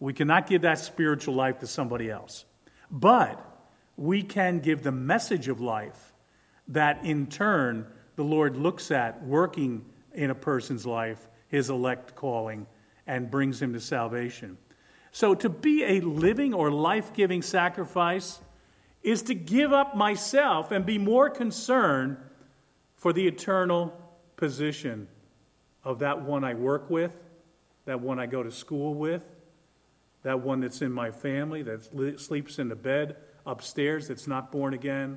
We 0.00 0.12
cannot 0.12 0.46
give 0.46 0.62
that 0.62 0.78
spiritual 0.78 1.34
life 1.34 1.60
to 1.60 1.66
somebody 1.66 2.10
else. 2.10 2.44
But 2.90 3.40
we 3.96 4.22
can 4.22 4.60
give 4.60 4.82
the 4.82 4.92
message 4.92 5.48
of 5.48 5.60
life 5.60 6.12
that 6.68 7.04
in 7.04 7.26
turn 7.26 7.86
the 8.16 8.24
Lord 8.24 8.56
looks 8.56 8.90
at 8.90 9.22
working 9.24 9.84
in 10.12 10.30
a 10.30 10.34
person's 10.34 10.86
life, 10.86 11.28
his 11.48 11.70
elect 11.70 12.14
calling, 12.14 12.66
and 13.06 13.30
brings 13.30 13.60
him 13.60 13.72
to 13.72 13.80
salvation. 13.80 14.56
So 15.14 15.36
to 15.36 15.48
be 15.48 15.84
a 15.84 16.00
living 16.00 16.52
or 16.54 16.72
life 16.72 17.12
giving 17.12 17.40
sacrifice 17.40 18.40
is 19.00 19.22
to 19.22 19.34
give 19.36 19.72
up 19.72 19.96
myself 19.96 20.72
and 20.72 20.84
be 20.84 20.98
more 20.98 21.30
concerned 21.30 22.16
for 22.96 23.12
the 23.12 23.24
eternal 23.28 23.96
position 24.34 25.06
of 25.84 26.00
that 26.00 26.22
one 26.22 26.42
I 26.42 26.54
work 26.54 26.90
with, 26.90 27.16
that 27.84 28.00
one 28.00 28.18
I 28.18 28.26
go 28.26 28.42
to 28.42 28.50
school 28.50 28.92
with, 28.92 29.22
that 30.24 30.40
one 30.40 30.58
that's 30.58 30.82
in 30.82 30.90
my 30.90 31.12
family, 31.12 31.62
that 31.62 32.18
sleeps 32.18 32.58
in 32.58 32.68
the 32.68 32.74
bed 32.74 33.14
upstairs, 33.46 34.08
that's 34.08 34.26
not 34.26 34.50
born 34.50 34.74
again. 34.74 35.16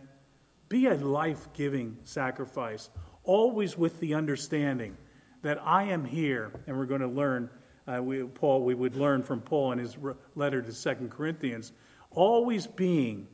Be 0.69 0.85
a 0.85 0.93
life 0.93 1.51
giving 1.53 1.97
sacrifice, 2.03 2.91
always 3.23 3.75
with 3.75 3.99
the 3.99 4.13
understanding 4.13 4.95
that 5.41 5.59
I 5.63 5.85
am 5.85 6.05
here, 6.05 6.51
and 6.67 6.77
we're 6.77 6.85
going 6.85 7.01
to 7.01 7.07
learn, 7.07 7.49
uh, 7.87 8.01
we, 8.01 8.23
Paul, 8.23 8.63
we 8.63 8.75
would 8.75 8.95
learn 8.95 9.23
from 9.23 9.41
Paul 9.41 9.71
in 9.71 9.79
his 9.79 9.97
letter 10.35 10.61
to 10.61 10.73
Second 10.73 11.11
Corinthians, 11.11 11.71
always 12.11 12.67
being 12.67 13.27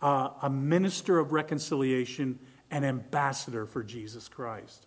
uh, 0.00 0.30
a 0.42 0.50
minister 0.50 1.18
of 1.18 1.32
reconciliation, 1.32 2.38
an 2.70 2.84
ambassador 2.84 3.66
for 3.66 3.82
Jesus 3.82 4.28
Christ. 4.28 4.86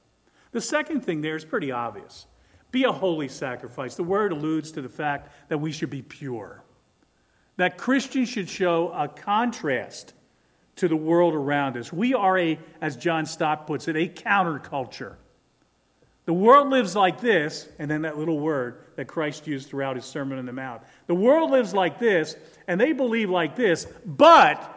The 0.52 0.62
second 0.62 1.02
thing 1.02 1.22
there 1.22 1.36
is 1.36 1.46
pretty 1.46 1.72
obvious. 1.72 2.28
Be 2.72 2.84
a 2.84 2.92
holy 2.92 3.28
sacrifice. 3.28 3.96
The 3.96 4.04
word 4.04 4.32
alludes 4.32 4.72
to 4.74 4.82
the 4.82 4.90
fact 4.90 5.32
that 5.50 5.60
we 5.60 5.72
should 5.72 5.90
be 5.90 6.02
pure, 6.02 6.64
that 7.58 7.78
Christians 7.78 8.30
should 8.30 8.50
show 8.50 8.92
a 8.92 9.08
contrast 9.08 10.14
to 10.78 10.88
the 10.88 10.96
world 10.96 11.34
around 11.34 11.78
us. 11.78 11.94
We 11.94 12.14
are 12.14 12.38
a, 12.38 12.60
as 12.82 12.98
John 12.98 13.26
Stott 13.26 13.66
puts 13.68 13.88
it, 13.88 13.96
a 13.96 14.10
counterculture. 14.10 15.16
The 16.26 16.34
world 16.34 16.70
lives 16.70 16.96
like 16.96 17.22
this, 17.22 17.70
and 17.78 17.90
then 17.90 18.02
that 18.02 18.18
little 18.18 18.40
word 18.40 18.84
that 18.96 19.06
Christ 19.06 19.46
used 19.46 19.70
throughout 19.70 19.96
his 19.96 20.06
Sermon 20.06 20.40
on 20.40 20.46
the 20.46 20.54
Mount. 20.54 20.82
The 21.06 21.16
world 21.16 21.52
lives 21.52 21.74
like 21.74 22.00
this, 22.00 22.36
and 22.68 22.82
they 22.82 22.94
believe 22.94 23.30
like 23.30 23.56
this, 23.56 23.86
but 24.04 24.72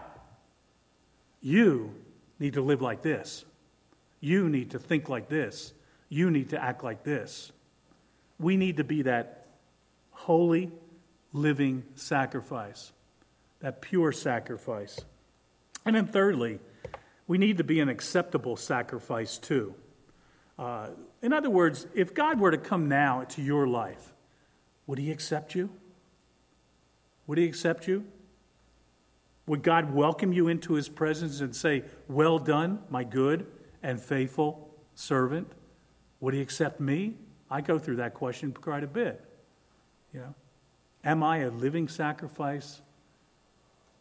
you 1.40 1.94
need 2.38 2.54
to 2.54 2.60
live 2.60 2.82
like 2.82 3.00
this. 3.00 3.46
You 4.20 4.48
need 4.48 4.72
to 4.72 4.78
think 4.78 5.08
like 5.08 5.28
this. 5.28 5.72
You 6.10 6.30
need 6.30 6.50
to 6.50 6.62
act 6.62 6.84
like 6.84 7.02
this. 7.02 7.52
We 8.38 8.56
need 8.56 8.76
to 8.76 8.84
be 8.84 9.02
that 9.02 9.46
holy, 10.10 10.70
living 11.32 11.84
sacrifice, 11.94 12.92
that 13.60 13.80
pure 13.80 14.12
sacrifice. 14.12 15.00
And 15.86 15.96
then, 15.96 16.06
thirdly, 16.06 16.60
we 17.26 17.38
need 17.38 17.58
to 17.58 17.64
be 17.64 17.80
an 17.80 17.88
acceptable 17.88 18.56
sacrifice 18.56 19.38
too. 19.38 19.74
Uh, 20.58 20.88
in 21.22 21.32
other 21.32 21.50
words, 21.50 21.86
if 21.94 22.14
God 22.14 22.38
were 22.38 22.50
to 22.50 22.58
come 22.58 22.88
now 22.88 23.22
to 23.22 23.42
your 23.42 23.66
life, 23.66 24.12
would 24.86 24.98
He 24.98 25.10
accept 25.10 25.54
you? 25.54 25.70
Would 27.26 27.38
He 27.38 27.44
accept 27.44 27.88
you? 27.88 28.04
Would 29.46 29.62
God 29.62 29.94
welcome 29.94 30.32
you 30.32 30.48
into 30.48 30.74
His 30.74 30.88
presence 30.88 31.40
and 31.40 31.54
say, 31.54 31.84
Well 32.08 32.38
done, 32.38 32.80
my 32.90 33.04
good 33.04 33.46
and 33.82 34.00
faithful 34.00 34.70
servant? 34.94 35.50
Would 36.20 36.34
He 36.34 36.40
accept 36.40 36.80
me? 36.80 37.14
I 37.50 37.60
go 37.60 37.78
through 37.78 37.96
that 37.96 38.14
question 38.14 38.52
quite 38.52 38.84
a 38.84 38.88
bit. 38.88 39.24
You 40.12 40.20
know, 40.20 40.34
am 41.04 41.22
I 41.22 41.38
a 41.38 41.50
living 41.50 41.88
sacrifice, 41.88 42.80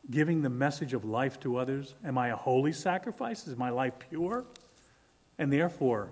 giving 0.09 0.41
the 0.41 0.49
message 0.49 0.93
of 0.93 1.05
life 1.05 1.39
to 1.41 1.57
others? 1.57 1.95
Am 2.05 2.17
I 2.17 2.29
a 2.29 2.35
holy 2.35 2.73
sacrifice? 2.73 3.47
Is 3.47 3.57
my 3.57 3.69
life 3.69 3.93
pure? 4.09 4.45
And 5.37 5.51
therefore, 5.51 6.11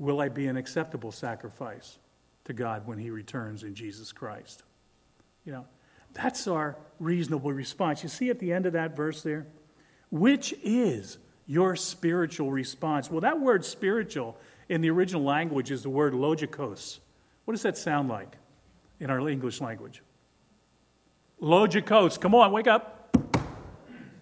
will 0.00 0.20
I 0.20 0.30
be 0.30 0.48
an 0.48 0.56
acceptable 0.56 1.12
sacrifice 1.12 1.98
to 2.44 2.52
God 2.52 2.86
when 2.86 2.98
He 2.98 3.10
returns 3.10 3.62
in 3.62 3.76
Jesus 3.76 4.10
Christ? 4.10 4.64
You 5.44 5.52
know, 5.52 5.66
that's 6.14 6.48
our 6.48 6.76
reasonable 6.98 7.52
response. 7.52 8.02
You 8.02 8.08
see 8.08 8.30
at 8.30 8.40
the 8.40 8.52
end 8.52 8.66
of 8.66 8.72
that 8.72 8.96
verse 8.96 9.22
there? 9.22 9.46
Which 10.10 10.54
is 10.64 11.18
your 11.46 11.76
spiritual 11.76 12.50
response? 12.50 13.10
Well, 13.10 13.20
that 13.20 13.40
word 13.40 13.64
spiritual 13.64 14.36
in 14.68 14.80
the 14.80 14.90
original 14.90 15.22
language 15.22 15.70
is 15.70 15.82
the 15.82 15.90
word 15.90 16.14
logikos. 16.14 16.98
What 17.44 17.52
does 17.52 17.62
that 17.62 17.76
sound 17.76 18.08
like 18.08 18.36
in 18.98 19.10
our 19.10 19.28
English 19.28 19.60
language? 19.60 20.02
Logikos. 21.40 22.20
Come 22.20 22.34
on, 22.34 22.52
wake 22.52 22.66
up. 22.66 23.16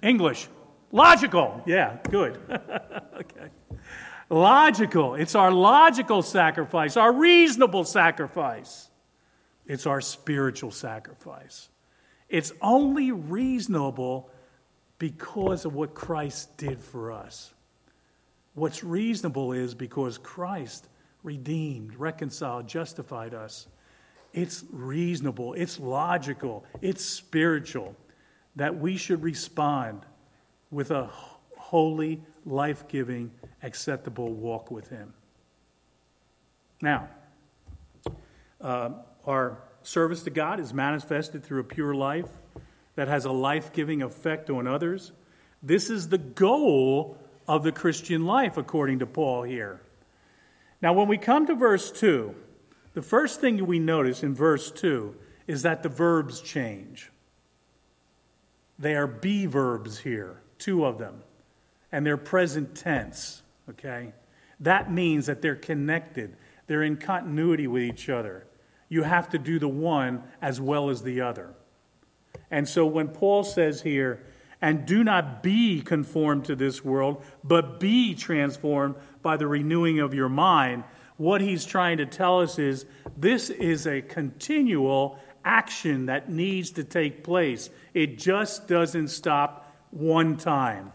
English. 0.03 0.49
Logical. 0.91 1.63
Yeah, 1.67 1.99
good. 2.11 2.39
okay. 2.51 3.51
Logical. 4.31 5.15
It's 5.15 5.35
our 5.35 5.51
logical 5.51 6.23
sacrifice, 6.23 6.97
our 6.97 7.13
reasonable 7.13 7.85
sacrifice. 7.85 8.91
It's 9.67 9.87
our 9.87 10.01
spiritual 10.01 10.71
sacrifice. 10.71 11.69
It's 12.29 12.53
only 12.61 13.13
reasonable 13.13 14.31
because 14.99 15.65
of 15.65 15.75
what 15.75 15.95
Christ 15.95 16.57
did 16.57 16.81
for 16.81 17.13
us. 17.13 17.53
What's 18.55 18.83
reasonable 18.83 19.53
is 19.53 19.75
because 19.75 20.19
Christ 20.19 20.89
redeemed, 21.23 21.95
reconciled, 21.95 22.67
justified 22.67 23.35
us. 23.35 23.69
It's 24.35 24.65
reasonable, 24.71 25.55
it's 25.55 25.81
logical, 25.81 26.65
it's 26.83 27.05
spiritual 27.05 27.97
that 28.57 28.77
we 28.79 28.97
should 28.97 29.23
respond 29.23 30.03
with 30.71 30.91
a 30.91 31.09
holy, 31.57 32.23
life 32.45 32.89
giving, 32.89 33.31
acceptable 33.63 34.33
walk 34.33 34.71
with 34.71 34.89
Him. 34.89 35.15
Now, 36.81 37.09
uh, 38.61 38.91
our 39.27 39.59
service 39.83 40.23
to 40.25 40.31
God 40.31 40.61
is 40.61 40.73
manifested 40.73 41.45
through 41.45 41.61
a 41.61 41.65
pure 41.65 41.95
life 41.95 42.31
that 42.95 43.09
has 43.09 43.25
a 43.25 43.33
life 43.33 43.73
giving 43.73 44.03
effect 44.03 44.51
on 44.51 44.67
others. 44.67 45.13
This 45.63 45.91
is 45.91 46.09
the 46.09 46.19
goal 46.19 47.17
of 47.47 47.63
the 47.63 47.73
Christian 47.73 48.27
life, 48.27 48.57
according 48.57 48.99
to 49.01 49.07
Paul 49.07 49.43
here. 49.43 49.81
Now, 50.83 50.93
when 50.93 51.09
we 51.09 51.19
come 51.19 51.47
to 51.47 51.55
verse 51.55 51.91
2, 51.91 52.35
the 52.95 53.03
first 53.03 53.41
thing 53.41 53.65
we 53.67 53.79
notice 53.79 54.23
in 54.23 54.35
verse 54.35 54.71
2 54.71 55.15
is 55.47 55.63
that 55.63 55.83
the 55.83 55.89
verbs 55.89 56.41
change. 56.41 57.11
They 58.79 58.95
are 58.95 59.07
be 59.07 59.47
verbs 59.47 59.99
here, 60.01 60.41
two 60.59 60.85
of 60.85 60.99
them, 60.99 61.23
and 61.91 62.07
they're 62.07 62.17
present 62.17 62.77
tense, 62.77 63.43
okay? 63.71 64.13
That 64.61 64.93
means 64.93 65.27
that 65.27 65.43
they're 65.43 65.57
connected, 65.57 66.37
they're 66.67 66.83
in 66.83 66.97
continuity 66.97 67.67
with 67.67 67.83
each 67.83 68.09
other 68.09 68.49
you 68.89 69.03
have 69.03 69.29
to 69.31 69.39
do 69.39 69.59
the 69.59 69.69
one 69.69 70.23
as 70.41 70.61
well 70.61 70.91
as 70.91 71.03
the 71.03 71.21
other. 71.21 71.55
And 72.51 72.69
so 72.69 72.87
when 72.87 73.09
Paul 73.09 73.45
says 73.45 73.83
here, 73.83 74.25
and 74.61 74.87
do 74.87 75.05
not 75.05 75.43
be 75.43 75.83
conformed 75.83 76.47
to 76.47 76.57
this 76.57 76.85
world, 76.85 77.23
but 77.45 77.79
be 77.79 78.15
transformed 78.15 78.97
by 79.23 79.37
the 79.37 79.47
renewing 79.47 80.01
of 80.01 80.15
your 80.15 80.29
mind, 80.29 80.85
what 81.17 81.41
he's 81.41 81.65
trying 81.65 81.99
to 81.99 82.07
tell 82.07 82.41
us 82.41 82.59
is 82.59 82.87
this 83.17 83.51
is 83.51 83.87
a 83.87 84.03
continual 84.03 85.19
action 85.45 86.07
that 86.07 86.31
needs 86.31 86.71
to 86.73 86.85
take 86.85 87.23
place. 87.23 87.71
It 87.95 88.19
just 88.19 88.67
doesn't 88.67 89.09
stop 89.09 89.73
one 89.91 90.37
time. 90.37 90.93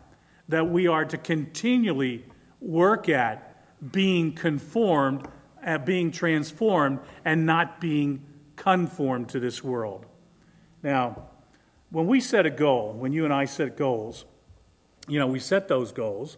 That 0.50 0.70
we 0.70 0.88
are 0.88 1.06
to 1.06 1.18
continually 1.18 2.26
work 2.64 3.10
at 3.10 3.50
being 3.92 4.34
conformed 4.34 5.28
at 5.64 5.86
being 5.86 6.12
transformed 6.12 7.00
and 7.24 7.46
not 7.46 7.80
being 7.80 8.24
conformed 8.56 9.30
to 9.30 9.40
this 9.40 9.64
world. 9.64 10.06
Now, 10.84 11.30
when 11.90 12.08
we 12.08 12.20
set 12.20 12.46
a 12.46 12.50
goal, 12.50 12.94
when 12.94 13.14
you 13.14 13.24
and 13.24 13.34
I 13.34 13.46
set 13.46 13.78
goals, 13.78 14.26
you 15.08 15.20
know, 15.20 15.28
we 15.28 15.40
set 15.40 15.68
those 15.68 15.92
goals, 15.92 16.38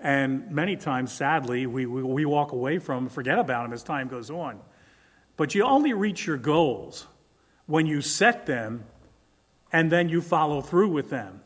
and 0.00 0.50
many 0.50 0.76
times, 0.76 1.12
sadly, 1.12 1.66
we, 1.66 1.86
we, 1.86 2.02
we 2.02 2.24
walk 2.24 2.52
away 2.52 2.78
from 2.78 3.04
them, 3.04 3.08
forget 3.10 3.38
about 3.38 3.64
them 3.64 3.72
as 3.72 3.82
time 3.82 4.08
goes 4.08 4.30
on. 4.30 4.60
But 5.36 5.54
you 5.54 5.64
only 5.64 5.92
reach 5.92 6.26
your 6.26 6.36
goals 6.36 7.06
when 7.66 7.86
you 7.86 8.00
set 8.00 8.46
them 8.46 8.84
and 9.72 9.90
then 9.90 10.08
you 10.08 10.22
follow 10.22 10.60
through 10.60 10.88
with 10.90 11.10
them. 11.10 11.40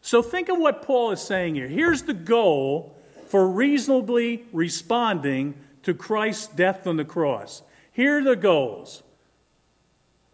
So 0.00 0.22
think 0.22 0.48
of 0.48 0.58
what 0.58 0.82
Paul 0.82 1.12
is 1.12 1.20
saying 1.20 1.54
here. 1.54 1.68
Here's 1.68 2.02
the 2.02 2.14
goal 2.14 2.96
for 3.30 3.46
reasonably 3.46 4.44
responding 4.52 5.54
to 5.84 5.94
Christ's 5.94 6.48
death 6.48 6.88
on 6.88 6.96
the 6.96 7.04
cross. 7.04 7.62
Here 7.92 8.18
are 8.18 8.24
the 8.24 8.34
goals 8.34 9.04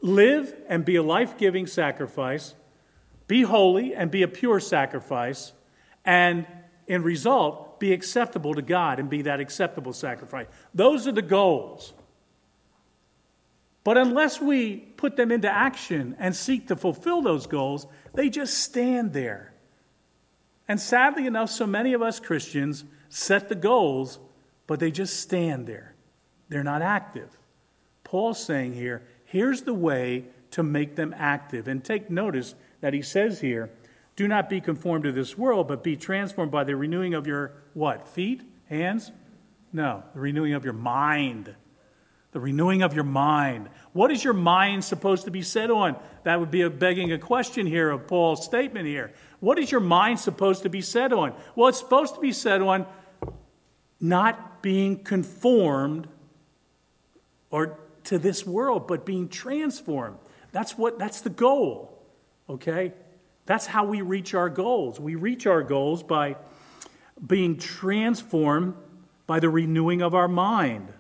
live 0.01 0.55
and 0.67 0.83
be 0.83 0.97
a 0.97 1.03
life 1.03 1.37
giving 1.37 1.67
sacrifice, 1.67 2.55
be 3.27 3.43
holy 3.43 3.95
and 3.95 4.11
be 4.11 4.23
a 4.23 4.29
pure 4.29 4.61
sacrifice, 4.61 5.53
and 6.07 6.47
in 6.87 7.03
result, 7.03 7.79
be 7.81 7.93
acceptable 7.93 8.55
to 8.55 8.63
God 8.63 8.99
and 8.99 9.11
be 9.11 9.23
that 9.23 9.41
acceptable 9.41 9.93
sacrifice. 9.93 10.47
Those 10.73 11.07
are 11.07 11.13
the 11.13 11.21
goals. 11.21 11.93
But 13.85 13.99
unless 13.99 14.41
we 14.41 14.77
put 14.79 15.17
them 15.17 15.31
into 15.31 15.51
action 15.51 16.17
and 16.19 16.35
seek 16.35 16.69
to 16.69 16.77
fulfill 16.77 17.21
those 17.21 17.47
goals, 17.47 17.87
they 18.15 18.31
just 18.31 18.57
stand 18.59 19.13
there. 19.13 19.53
And 20.69 20.81
sadly 20.81 21.27
enough, 21.27 21.51
so 21.51 21.67
many 21.67 21.93
of 21.93 22.03
us 22.03 22.21
Christians 22.21 22.85
set 23.09 23.49
the 23.49 23.55
goals 23.55 24.19
but 24.67 24.81
they 24.81 24.91
just 24.91 25.21
stand 25.21 25.67
there. 25.67 25.95
They're 26.49 26.65
not 26.65 26.83
active. 26.83 27.37
Paul's 28.05 28.43
saying 28.43 28.75
here, 28.75 29.07
here's 29.25 29.63
the 29.63 29.75
way 29.75 30.25
to 30.53 30.63
make 30.63 30.97
them 30.97 31.15
active. 31.17 31.69
And 31.69 31.85
take 31.85 32.11
notice 32.11 32.55
that 32.81 32.95
he 32.95 33.03
says 33.03 33.41
here, 33.41 33.71
do 34.15 34.27
not 34.27 34.49
be 34.49 34.61
conformed 34.61 35.05
to 35.05 35.13
this 35.13 35.37
world, 35.37 35.69
but 35.69 35.83
be 35.83 35.97
transformed 35.97 36.51
by 36.51 36.65
the 36.65 36.77
renewing 36.77 37.15
of 37.15 37.27
your 37.27 37.53
what? 37.75 38.09
Feet? 38.09 38.43
Hands? 38.69 39.11
No, 39.73 40.03
the 40.15 40.21
renewing 40.21 40.55
of 40.55 40.65
your 40.65 40.73
mind. 40.73 41.55
The 42.37 42.41
renewing 42.41 42.83
of 42.83 42.93
your 42.93 43.03
mind. 43.03 43.71
What 43.95 44.11
is 44.11 44.23
your 44.23 44.35
mind 44.35 44.85
supposed 44.85 45.25
to 45.25 45.31
be 45.31 45.41
set 45.41 45.71
on? 45.71 45.97
That 46.25 46.39
would 46.39 46.51
be 46.51 46.61
a 46.61 46.69
begging 46.69 47.11
a 47.13 47.19
question 47.19 47.67
here 47.67 47.89
of 47.89 48.07
Paul's 48.07 48.45
statement 48.45 48.87
here. 48.87 49.15
What 49.41 49.59
is 49.59 49.73
your 49.73 49.81
mind 49.81 50.21
supposed 50.21 50.65
to 50.65 50.69
be 50.69 50.83
set 50.83 51.15
on? 51.15 51.33
Well, 51.55 51.69
it's 51.69 51.79
supposed 51.79 52.15
to 52.15 52.21
be 52.21 52.33
set 52.33 52.61
on 52.61 52.85
not 54.01 54.61
being 54.61 55.03
conformed 55.03 56.09
or 57.51 57.79
to 58.05 58.19
this 58.19 58.45
world, 58.45 58.87
but 58.87 59.07
being 59.07 59.31
transformed. 59.31 60.19
That's 60.53 60.77
what 60.77 60.99
that's 60.99 61.23
the 61.23 61.31
goal. 61.31 62.05
Okay? 62.51 62.93
That's 63.47 63.65
how 63.65 63.87
we 63.87 64.03
reach 64.03 64.35
our 64.35 64.51
goals. 64.51 65.01
We 65.01 65.15
reach 65.15 65.47
our 65.47 65.63
goals 65.63 66.03
by 66.03 66.37
being 67.27 67.57
transformed 67.57 68.75
by 69.27 69.41
the 69.41 69.49
renewing 69.49 70.03
of 70.03 70.15
our 70.15 70.29
mind. 70.29 70.93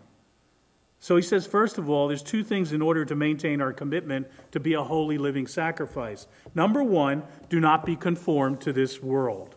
So 0.98 1.16
he 1.16 1.22
says, 1.22 1.46
first 1.46 1.78
of 1.78 1.90
all, 1.90 2.09
there's 2.09 2.22
two 2.22 2.42
things 2.42 2.72
in 2.72 2.82
order 2.82 3.04
to 3.04 3.14
maintain 3.14 3.61
our 3.61 3.72
commitment 3.72 4.28
to 4.52 4.61
be 4.61 4.74
a 4.74 4.82
holy 4.82 5.18
living 5.18 5.46
sacrifice. 5.46 6.26
Number 6.54 6.82
one, 6.82 7.22
do 7.48 7.61
not 7.61 7.85
be 7.85 7.96
conformed 7.96 8.61
to 8.62 8.72
this 8.72 9.02
world. 9.02 9.54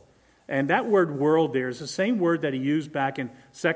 And 0.50 0.70
that 0.72 0.88
word 0.88 1.18
world 1.18 1.54
there 1.54 1.70
is 1.70 1.80
the 1.80 1.88
same 1.88 2.18
word 2.18 2.42
that 2.42 2.54
he 2.54 2.60
used 2.60 2.92
back 2.92 3.20
in 3.20 3.30
2 3.60 3.74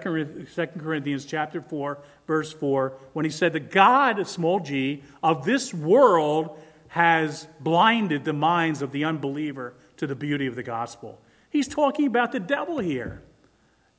Corinthians 0.79 1.23
chapter 1.23 1.61
4, 1.61 1.99
verse 2.25 2.51
4, 2.51 2.97
when 3.13 3.25
he 3.25 3.31
said, 3.31 3.53
The 3.53 3.59
God, 3.59 4.27
small 4.27 4.59
g, 4.59 5.03
of 5.21 5.45
this 5.45 5.73
world 5.73 6.59
has 6.87 7.47
blinded 7.59 8.25
the 8.25 8.33
minds 8.33 8.81
of 8.81 8.91
the 8.91 9.05
unbeliever 9.05 9.75
to 9.97 10.07
the 10.07 10.15
beauty 10.15 10.47
of 10.47 10.55
the 10.55 10.63
gospel. 10.63 11.21
He's 11.51 11.67
talking 11.67 12.07
about 12.07 12.31
the 12.31 12.39
devil 12.39 12.79
here. 12.79 13.21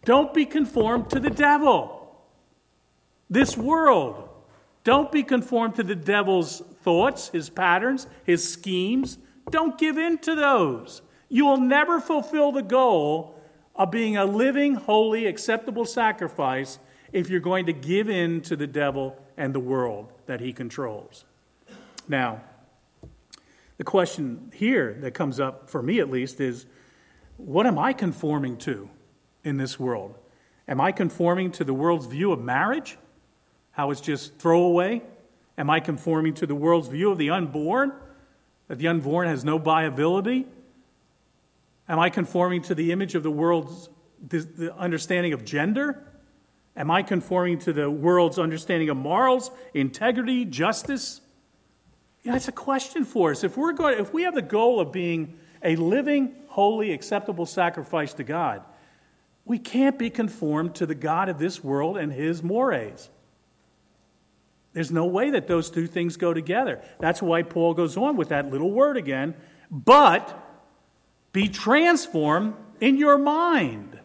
Don't 0.04 0.34
be 0.34 0.44
conformed 0.44 1.10
to 1.10 1.20
the 1.20 1.30
devil. 1.30 2.03
This 3.28 3.56
world. 3.56 4.28
Don't 4.84 5.10
be 5.10 5.22
conformed 5.22 5.76
to 5.76 5.82
the 5.82 5.94
devil's 5.94 6.60
thoughts, 6.82 7.28
his 7.28 7.48
patterns, 7.48 8.06
his 8.24 8.46
schemes. 8.46 9.16
Don't 9.50 9.78
give 9.78 9.96
in 9.96 10.18
to 10.18 10.34
those. 10.34 11.00
You 11.30 11.46
will 11.46 11.56
never 11.56 12.00
fulfill 12.00 12.52
the 12.52 12.62
goal 12.62 13.40
of 13.74 13.90
being 13.90 14.16
a 14.16 14.26
living, 14.26 14.74
holy, 14.74 15.26
acceptable 15.26 15.86
sacrifice 15.86 16.78
if 17.12 17.30
you're 17.30 17.40
going 17.40 17.66
to 17.66 17.72
give 17.72 18.10
in 18.10 18.42
to 18.42 18.56
the 18.56 18.66
devil 18.66 19.16
and 19.36 19.54
the 19.54 19.60
world 19.60 20.12
that 20.26 20.40
he 20.40 20.52
controls. 20.52 21.24
Now, 22.06 22.42
the 23.78 23.84
question 23.84 24.52
here 24.54 24.96
that 25.00 25.12
comes 25.12 25.40
up, 25.40 25.70
for 25.70 25.82
me 25.82 25.98
at 25.98 26.10
least, 26.10 26.40
is 26.40 26.66
what 27.36 27.66
am 27.66 27.78
I 27.78 27.92
conforming 27.92 28.58
to 28.58 28.90
in 29.42 29.56
this 29.56 29.80
world? 29.80 30.16
Am 30.68 30.80
I 30.80 30.92
conforming 30.92 31.50
to 31.52 31.64
the 31.64 31.74
world's 31.74 32.06
view 32.06 32.30
of 32.32 32.40
marriage? 32.40 32.98
How 33.74 33.90
it's 33.90 34.00
just 34.00 34.38
throwaway? 34.38 35.02
Am 35.58 35.68
I 35.68 35.80
conforming 35.80 36.34
to 36.34 36.46
the 36.46 36.54
world's 36.54 36.88
view 36.88 37.10
of 37.10 37.18
the 37.18 37.30
unborn? 37.30 37.92
That 38.68 38.78
the 38.78 38.88
unborn 38.88 39.28
has 39.28 39.44
no 39.44 39.58
viability? 39.58 40.46
Am 41.88 41.98
I 41.98 42.08
conforming 42.08 42.62
to 42.62 42.74
the 42.74 42.92
image 42.92 43.14
of 43.14 43.22
the 43.22 43.30
world's 43.30 43.88
the 44.26 44.74
understanding 44.76 45.34
of 45.34 45.44
gender? 45.44 46.02
Am 46.76 46.90
I 46.90 47.02
conforming 47.02 47.58
to 47.60 47.72
the 47.72 47.90
world's 47.90 48.38
understanding 48.38 48.88
of 48.88 48.96
morals, 48.96 49.50
integrity, 49.74 50.44
justice? 50.44 51.20
Yeah, 52.22 52.32
that's 52.32 52.48
a 52.48 52.52
question 52.52 53.04
for 53.04 53.32
us. 53.32 53.44
If 53.44 53.56
we're 53.56 53.72
going, 53.72 53.98
if 53.98 54.14
we 54.14 54.22
have 54.22 54.34
the 54.34 54.42
goal 54.42 54.80
of 54.80 54.92
being 54.92 55.38
a 55.62 55.76
living, 55.76 56.34
holy, 56.48 56.92
acceptable 56.92 57.44
sacrifice 57.44 58.14
to 58.14 58.24
God, 58.24 58.62
we 59.44 59.58
can't 59.58 59.98
be 59.98 60.08
conformed 60.10 60.74
to 60.76 60.86
the 60.86 60.94
God 60.94 61.28
of 61.28 61.38
this 61.38 61.62
world 61.62 61.98
and 61.98 62.12
his 62.12 62.42
mores. 62.42 63.10
There's 64.74 64.90
no 64.90 65.06
way 65.06 65.30
that 65.30 65.46
those 65.46 65.70
two 65.70 65.86
things 65.86 66.16
go 66.16 66.34
together. 66.34 66.82
That's 66.98 67.22
why 67.22 67.42
Paul 67.42 67.74
goes 67.74 67.96
on 67.96 68.16
with 68.16 68.28
that 68.28 68.50
little 68.50 68.70
word 68.70 68.96
again. 68.96 69.34
But 69.70 70.38
be 71.32 71.48
transformed 71.48 72.54
in 72.80 72.98
your 72.98 73.16
mind. 73.16 74.00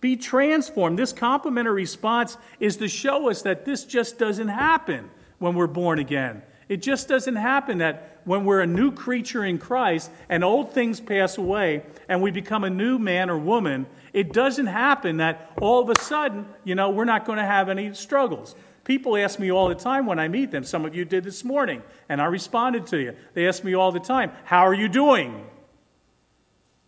Be 0.00 0.16
transformed. 0.16 0.98
This 0.98 1.12
complementary 1.12 1.74
response 1.74 2.38
is 2.60 2.76
to 2.78 2.88
show 2.88 3.28
us 3.28 3.42
that 3.42 3.64
this 3.64 3.84
just 3.84 4.18
doesn't 4.18 4.48
happen 4.48 5.10
when 5.38 5.54
we're 5.54 5.66
born 5.66 5.98
again. 5.98 6.42
It 6.68 6.82
just 6.82 7.08
doesn't 7.08 7.36
happen 7.36 7.78
that 7.78 8.20
when 8.24 8.44
we're 8.44 8.60
a 8.60 8.66
new 8.66 8.90
creature 8.90 9.44
in 9.44 9.58
Christ 9.58 10.10
and 10.28 10.42
old 10.42 10.72
things 10.72 11.00
pass 11.00 11.38
away 11.38 11.82
and 12.08 12.20
we 12.20 12.32
become 12.32 12.64
a 12.64 12.70
new 12.70 12.98
man 12.98 13.30
or 13.30 13.38
woman, 13.38 13.86
it 14.12 14.32
doesn't 14.32 14.66
happen 14.66 15.18
that 15.18 15.52
all 15.60 15.80
of 15.80 15.90
a 15.90 16.00
sudden, 16.00 16.46
you 16.64 16.74
know, 16.74 16.90
we're 16.90 17.04
not 17.04 17.24
going 17.24 17.38
to 17.38 17.44
have 17.44 17.68
any 17.68 17.94
struggles. 17.94 18.56
People 18.86 19.16
ask 19.16 19.40
me 19.40 19.50
all 19.50 19.68
the 19.68 19.74
time 19.74 20.06
when 20.06 20.20
I 20.20 20.28
meet 20.28 20.52
them. 20.52 20.62
Some 20.62 20.84
of 20.84 20.94
you 20.94 21.04
did 21.04 21.24
this 21.24 21.42
morning, 21.42 21.82
and 22.08 22.22
I 22.22 22.26
responded 22.26 22.86
to 22.86 22.98
you. 22.98 23.16
They 23.34 23.48
ask 23.48 23.64
me 23.64 23.74
all 23.74 23.90
the 23.90 23.98
time, 23.98 24.30
How 24.44 24.60
are 24.60 24.72
you 24.72 24.88
doing? 24.88 25.44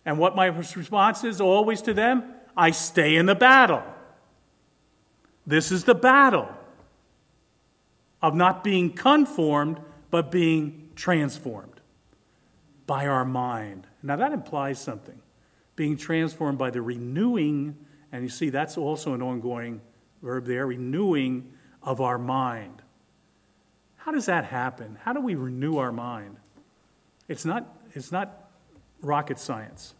And 0.05 0.17
what 0.17 0.37
my 0.37 0.47
response 0.47 1.25
is 1.25 1.41
always 1.41 1.83
to 1.83 1.93
them 1.93 2.23
I 2.57 2.71
stay 2.71 3.17
in 3.17 3.27
the 3.27 3.35
battle. 3.35 3.83
This 5.45 5.73
is 5.73 5.83
the 5.83 5.95
battle 5.95 6.49
of 8.23 8.33
not 8.33 8.63
being 8.63 8.93
conformed, 8.93 9.81
but 10.13 10.31
being 10.31 10.91
transformed 10.95 11.81
by 12.87 13.09
our 13.09 13.25
mind. 13.25 13.89
Now, 14.05 14.15
that 14.15 14.33
implies 14.33 14.79
something 14.79 15.21
being 15.75 15.97
transformed 15.97 16.59
by 16.59 16.71
the 16.71 16.81
renewing, 16.81 17.77
and 18.13 18.23
you 18.23 18.29
see, 18.29 18.51
that's 18.51 18.79
also 18.79 19.15
an 19.15 19.23
ongoing 19.23 19.81
verb 20.23 20.47
there 20.47 20.69
renewing 20.69 21.55
of 21.83 22.01
our 22.01 22.19
mind. 22.19 22.83
How 23.97 24.13
does 24.13 24.27
that 24.27 24.45
happen? 24.45 24.99
How 25.03 25.13
do 25.13 25.21
we 25.21 25.35
renew 25.35 25.77
our 25.79 25.93
mind? 25.93 26.37
It's 27.29 27.45
not, 27.45 27.67
it's 27.95 28.11
not 28.11 28.51
rocket 29.03 29.39
science. 29.39 29.95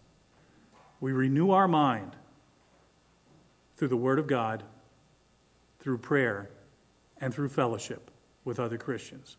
We 1.01 1.13
renew 1.13 1.51
our 1.51 1.69
mind 1.69 2.17
through 3.77 3.89
the 3.89 3.97
Word 3.97 4.19
of 4.19 4.27
God, 4.27 4.63
through 5.81 5.99
prayer, 5.99 6.51
and 7.21 7.33
through 7.33 7.49
fellowship 7.49 8.11
with 8.45 8.59
other 8.59 8.79
Christians. 8.79 9.37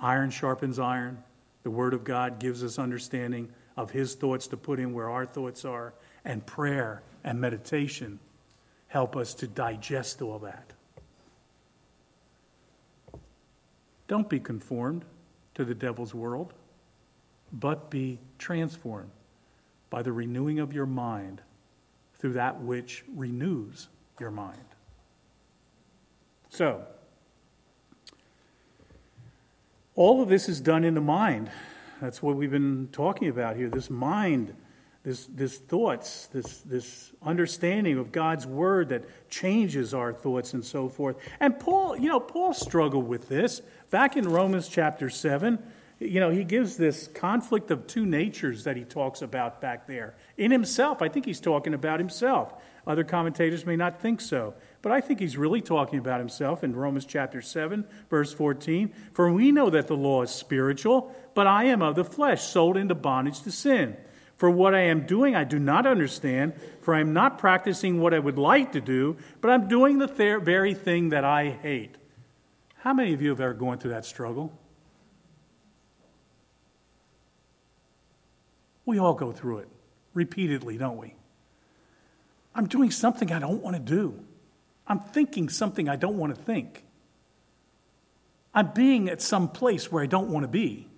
Iron 0.00 0.30
sharpens 0.30 0.78
iron. 0.78 1.22
The 1.62 1.70
Word 1.70 1.94
of 1.94 2.04
God 2.04 2.38
gives 2.38 2.62
us 2.62 2.78
understanding 2.78 3.48
of 3.76 3.90
His 3.90 4.14
thoughts 4.14 4.48
to 4.48 4.56
put 4.56 4.78
in 4.78 4.92
where 4.92 5.08
our 5.08 5.26
thoughts 5.26 5.64
are, 5.64 5.94
and 6.24 6.44
prayer 6.44 7.02
and 7.24 7.40
meditation 7.40 8.20
help 8.88 9.16
us 9.16 9.34
to 9.34 9.46
digest 9.46 10.20
all 10.20 10.38
that. 10.40 10.72
Don't 14.12 14.28
be 14.28 14.40
conformed 14.40 15.06
to 15.54 15.64
the 15.64 15.74
devil's 15.74 16.12
world, 16.12 16.52
but 17.50 17.88
be 17.88 18.18
transformed 18.36 19.08
by 19.88 20.02
the 20.02 20.12
renewing 20.12 20.58
of 20.58 20.74
your 20.74 20.84
mind 20.84 21.40
through 22.18 22.34
that 22.34 22.60
which 22.60 23.06
renews 23.16 23.88
your 24.20 24.30
mind. 24.30 24.66
So, 26.50 26.84
all 29.94 30.20
of 30.20 30.28
this 30.28 30.46
is 30.46 30.60
done 30.60 30.84
in 30.84 30.92
the 30.92 31.00
mind. 31.00 31.50
That's 32.02 32.22
what 32.22 32.36
we've 32.36 32.50
been 32.50 32.90
talking 32.92 33.28
about 33.28 33.56
here 33.56 33.70
this 33.70 33.88
mind, 33.88 34.54
this, 35.04 35.26
this 35.26 35.58
thoughts, 35.58 36.26
this, 36.26 36.58
this 36.58 37.12
understanding 37.22 37.98
of 37.98 38.12
God's 38.12 38.46
word 38.46 38.90
that 38.90 39.04
changes 39.28 39.94
our 39.94 40.12
thoughts 40.12 40.52
and 40.52 40.64
so 40.64 40.88
forth. 40.88 41.16
And 41.40 41.58
Paul, 41.58 41.96
you 41.96 42.08
know, 42.08 42.20
Paul 42.20 42.54
struggled 42.54 43.08
with 43.08 43.28
this. 43.28 43.62
Back 43.90 44.16
in 44.16 44.28
Romans 44.28 44.68
chapter 44.68 45.10
7, 45.10 45.58
you 45.98 46.20
know, 46.20 46.30
he 46.30 46.44
gives 46.44 46.76
this 46.76 47.08
conflict 47.08 47.70
of 47.70 47.86
two 47.86 48.06
natures 48.06 48.64
that 48.64 48.76
he 48.76 48.84
talks 48.84 49.22
about 49.22 49.60
back 49.60 49.86
there. 49.86 50.14
In 50.36 50.50
himself, 50.50 51.02
I 51.02 51.08
think 51.08 51.26
he's 51.26 51.40
talking 51.40 51.74
about 51.74 51.98
himself. 51.98 52.54
Other 52.86 53.04
commentators 53.04 53.64
may 53.64 53.76
not 53.76 54.00
think 54.00 54.20
so. 54.20 54.54
But 54.82 54.90
I 54.90 55.00
think 55.00 55.20
he's 55.20 55.36
really 55.36 55.60
talking 55.60 56.00
about 56.00 56.18
himself 56.18 56.64
in 56.64 56.74
Romans 56.74 57.06
chapter 57.06 57.40
7, 57.40 57.84
verse 58.10 58.32
14. 58.32 58.92
For 59.14 59.32
we 59.32 59.52
know 59.52 59.70
that 59.70 59.86
the 59.86 59.96
law 59.96 60.22
is 60.22 60.30
spiritual, 60.30 61.14
but 61.34 61.46
I 61.46 61.64
am 61.64 61.82
of 61.82 61.94
the 61.94 62.04
flesh, 62.04 62.42
sold 62.42 62.76
into 62.76 62.96
bondage 62.96 63.42
to 63.42 63.52
sin. 63.52 63.96
For 64.42 64.50
what 64.50 64.74
I 64.74 64.80
am 64.80 65.06
doing, 65.06 65.36
I 65.36 65.44
do 65.44 65.60
not 65.60 65.86
understand, 65.86 66.54
for 66.80 66.96
I 66.96 66.98
am 66.98 67.12
not 67.12 67.38
practicing 67.38 68.00
what 68.00 68.12
I 68.12 68.18
would 68.18 68.38
like 68.38 68.72
to 68.72 68.80
do, 68.80 69.16
but 69.40 69.52
I'm 69.52 69.68
doing 69.68 69.98
the 69.98 70.08
very 70.08 70.74
thing 70.74 71.10
that 71.10 71.22
I 71.22 71.50
hate. 71.50 71.94
How 72.78 72.92
many 72.92 73.12
of 73.14 73.22
you 73.22 73.28
have 73.28 73.40
ever 73.40 73.54
gone 73.54 73.78
through 73.78 73.92
that 73.92 74.04
struggle? 74.04 74.52
We 78.84 78.98
all 78.98 79.14
go 79.14 79.30
through 79.30 79.58
it 79.58 79.68
repeatedly, 80.12 80.76
don't 80.76 80.96
we? 80.96 81.14
I'm 82.52 82.66
doing 82.66 82.90
something 82.90 83.30
I 83.30 83.38
don't 83.38 83.62
want 83.62 83.76
to 83.76 83.80
do. 83.80 84.24
I'm 84.88 84.98
thinking 84.98 85.50
something 85.50 85.88
I 85.88 85.94
don't 85.94 86.18
want 86.18 86.34
to 86.34 86.42
think. 86.42 86.84
I'm 88.52 88.72
being 88.72 89.08
at 89.08 89.22
some 89.22 89.50
place 89.50 89.92
where 89.92 90.02
I 90.02 90.06
don't 90.06 90.30
want 90.30 90.42
to 90.42 90.48
be. 90.48 90.88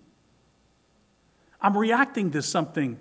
I'm 1.61 1.77
reacting 1.77 2.31
to 2.31 2.41
something 2.41 2.99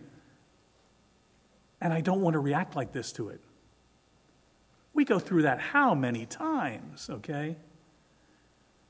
and 1.83 1.91
I 1.91 1.99
don't 1.99 2.21
want 2.21 2.33
to 2.33 2.39
react 2.39 2.77
like 2.77 2.93
this 2.93 3.11
to 3.13 3.27
it. 3.27 3.41
We 4.93 5.03
go 5.03 5.19
through 5.19 5.41
that 5.41 5.59
how 5.59 5.93
many 5.93 6.25
times, 6.25 7.09
okay? 7.09 7.57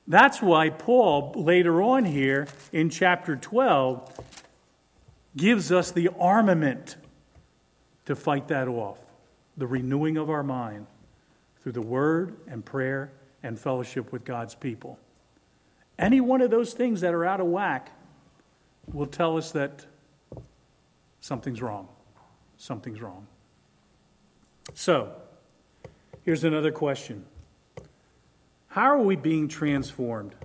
That's 0.08 0.42
why 0.42 0.70
Paul, 0.70 1.34
later 1.36 1.82
on 1.82 2.06
here 2.06 2.48
in 2.72 2.92
chapter 2.92 3.36
12, 3.36 4.20
gives 5.36 5.72
us 5.72 5.90
the 5.92 6.10
armament 6.20 6.98
to 8.06 8.16
fight 8.16 8.50
that 8.50 8.68
off 8.68 9.00
the 9.58 9.66
renewing 9.66 10.18
of 10.18 10.30
our 10.30 10.44
mind 10.44 10.86
through 11.62 11.72
the 11.72 11.82
word 11.82 12.36
and 12.48 12.64
prayer 12.64 13.12
and 13.42 13.60
fellowship 13.60 14.12
with 14.12 14.24
God's 14.24 14.54
people. 14.54 15.00
Any 15.98 16.22
one 16.22 16.42
of 16.42 16.52
those 16.52 16.74
things 16.74 17.02
that 17.02 17.14
are 17.14 17.26
out 17.26 17.40
of 17.40 17.48
whack 17.48 17.92
will 18.92 19.08
tell 19.08 19.38
us 19.38 19.52
that 19.54 19.86
something's 21.22 21.62
wrong. 21.62 21.88
Something's 22.58 23.02
wrong. 23.02 23.28
So, 24.74 25.14
here's 26.24 26.44
another 26.44 26.72
question 26.72 27.26
How 28.68 28.84
are 28.84 29.02
we 29.02 29.16
being 29.16 29.48
transformed 29.48 30.36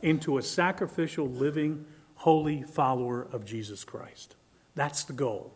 into 0.00 0.38
a 0.38 0.42
sacrificial, 0.42 1.28
living, 1.28 1.84
holy 2.16 2.62
follower 2.62 3.26
of 3.32 3.44
Jesus 3.44 3.84
Christ? 3.84 4.36
That's 4.74 5.04
the 5.04 5.12
goal. 5.12 5.52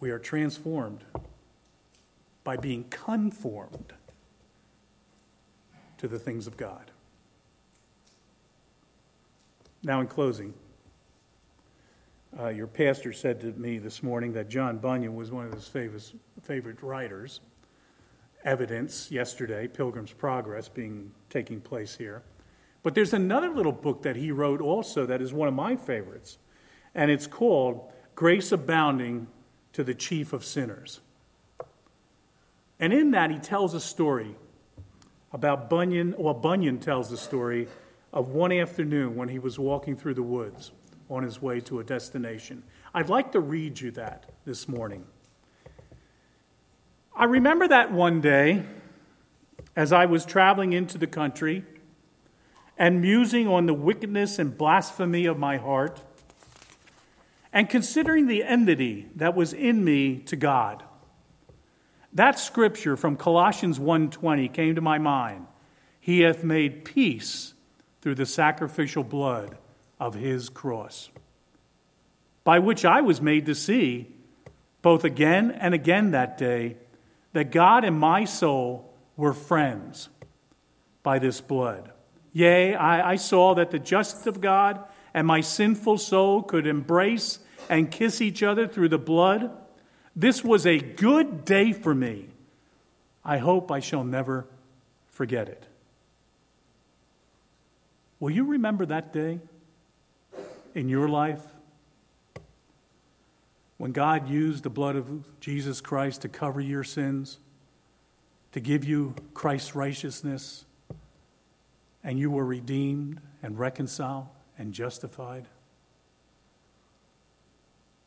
We 0.00 0.10
are 0.10 0.18
transformed 0.18 1.04
by 2.42 2.56
being 2.56 2.84
conformed 2.90 3.94
to 5.98 6.08
the 6.08 6.18
things 6.18 6.46
of 6.46 6.56
God. 6.58 6.90
Now, 9.82 10.00
in 10.00 10.06
closing, 10.06 10.52
uh, 12.38 12.48
your 12.48 12.66
pastor 12.66 13.12
said 13.12 13.40
to 13.40 13.52
me 13.52 13.78
this 13.78 14.02
morning 14.02 14.32
that 14.32 14.48
John 14.48 14.78
Bunyan 14.78 15.14
was 15.14 15.30
one 15.30 15.46
of 15.46 15.52
his 15.52 15.68
favorite, 15.68 16.12
favorite 16.42 16.82
writers. 16.82 17.40
Evidence 18.44 19.10
yesterday, 19.10 19.68
Pilgrim's 19.68 20.12
Progress, 20.12 20.68
being 20.68 21.12
taking 21.30 21.60
place 21.60 21.96
here. 21.96 22.22
But 22.82 22.94
there's 22.94 23.14
another 23.14 23.48
little 23.48 23.72
book 23.72 24.02
that 24.02 24.16
he 24.16 24.30
wrote 24.30 24.60
also 24.60 25.06
that 25.06 25.22
is 25.22 25.32
one 25.32 25.48
of 25.48 25.54
my 25.54 25.76
favorites. 25.76 26.38
and 26.94 27.10
it's 27.10 27.26
called 27.26 27.90
Grace 28.14 28.52
Abounding 28.52 29.26
to 29.72 29.82
the 29.82 29.94
Chief 29.94 30.32
of 30.32 30.44
Sinners. 30.44 31.00
And 32.78 32.92
in 32.92 33.10
that, 33.12 33.30
he 33.30 33.38
tells 33.38 33.74
a 33.74 33.80
story 33.80 34.36
about 35.32 35.68
Bunyan. 35.68 36.14
Well, 36.16 36.34
Bunyan 36.34 36.78
tells 36.78 37.10
the 37.10 37.16
story 37.16 37.66
of 38.12 38.28
one 38.28 38.52
afternoon 38.52 39.16
when 39.16 39.28
he 39.28 39.40
was 39.40 39.58
walking 39.58 39.96
through 39.96 40.14
the 40.14 40.22
woods 40.22 40.70
on 41.08 41.22
his 41.22 41.40
way 41.40 41.60
to 41.60 41.80
a 41.80 41.84
destination. 41.84 42.62
I'd 42.94 43.08
like 43.08 43.32
to 43.32 43.40
read 43.40 43.80
you 43.80 43.90
that 43.92 44.30
this 44.44 44.68
morning. 44.68 45.04
I 47.16 47.24
remember 47.24 47.68
that 47.68 47.92
one 47.92 48.20
day 48.20 48.64
as 49.76 49.92
I 49.92 50.06
was 50.06 50.24
traveling 50.24 50.72
into 50.72 50.98
the 50.98 51.06
country 51.06 51.64
and 52.76 53.00
musing 53.00 53.46
on 53.46 53.66
the 53.66 53.74
wickedness 53.74 54.38
and 54.38 54.56
blasphemy 54.56 55.26
of 55.26 55.38
my 55.38 55.56
heart 55.56 56.00
and 57.52 57.68
considering 57.68 58.26
the 58.26 58.42
enmity 58.42 59.08
that 59.14 59.36
was 59.36 59.52
in 59.52 59.84
me 59.84 60.18
to 60.18 60.36
God. 60.36 60.82
That 62.12 62.38
scripture 62.38 62.96
from 62.96 63.16
Colossians 63.16 63.78
1:20 63.78 64.48
came 64.48 64.74
to 64.74 64.80
my 64.80 64.98
mind. 64.98 65.46
He 66.00 66.20
hath 66.20 66.44
made 66.44 66.84
peace 66.84 67.54
through 68.00 68.16
the 68.16 68.26
sacrificial 68.26 69.04
blood 69.04 69.56
of 70.04 70.12
his 70.12 70.50
cross, 70.50 71.08
by 72.44 72.58
which 72.58 72.84
I 72.84 73.00
was 73.00 73.22
made 73.22 73.46
to 73.46 73.54
see 73.54 74.06
both 74.82 75.02
again 75.02 75.50
and 75.50 75.72
again 75.72 76.10
that 76.10 76.36
day 76.36 76.76
that 77.32 77.50
God 77.50 77.84
and 77.84 77.98
my 77.98 78.26
soul 78.26 78.92
were 79.16 79.32
friends 79.32 80.10
by 81.02 81.18
this 81.18 81.40
blood. 81.40 81.90
Yea, 82.34 82.74
I, 82.74 83.12
I 83.12 83.16
saw 83.16 83.54
that 83.54 83.70
the 83.70 83.78
justice 83.78 84.26
of 84.26 84.42
God 84.42 84.84
and 85.14 85.26
my 85.26 85.40
sinful 85.40 85.96
soul 85.96 86.42
could 86.42 86.66
embrace 86.66 87.38
and 87.70 87.90
kiss 87.90 88.20
each 88.20 88.42
other 88.42 88.68
through 88.68 88.90
the 88.90 88.98
blood. 88.98 89.50
This 90.14 90.44
was 90.44 90.66
a 90.66 90.76
good 90.76 91.46
day 91.46 91.72
for 91.72 91.94
me. 91.94 92.28
I 93.24 93.38
hope 93.38 93.72
I 93.72 93.80
shall 93.80 94.04
never 94.04 94.46
forget 95.06 95.48
it. 95.48 95.64
Will 98.20 98.30
you 98.30 98.44
remember 98.44 98.84
that 98.84 99.10
day 99.10 99.40
in 100.74 100.88
your 100.88 101.08
life 101.08 101.42
when 103.76 103.92
God 103.92 104.28
used 104.28 104.62
the 104.62 104.70
blood 104.70 104.96
of 104.96 105.40
Jesus 105.40 105.80
Christ 105.80 106.22
to 106.22 106.28
cover 106.28 106.60
your 106.60 106.84
sins, 106.84 107.38
to 108.52 108.60
give 108.60 108.84
you 108.84 109.14
Christ's 109.34 109.74
righteousness, 109.74 110.64
and 112.02 112.18
you 112.18 112.30
were 112.30 112.44
redeemed 112.44 113.20
and 113.42 113.58
reconciled 113.58 114.28
and 114.58 114.72
justified? 114.72 115.48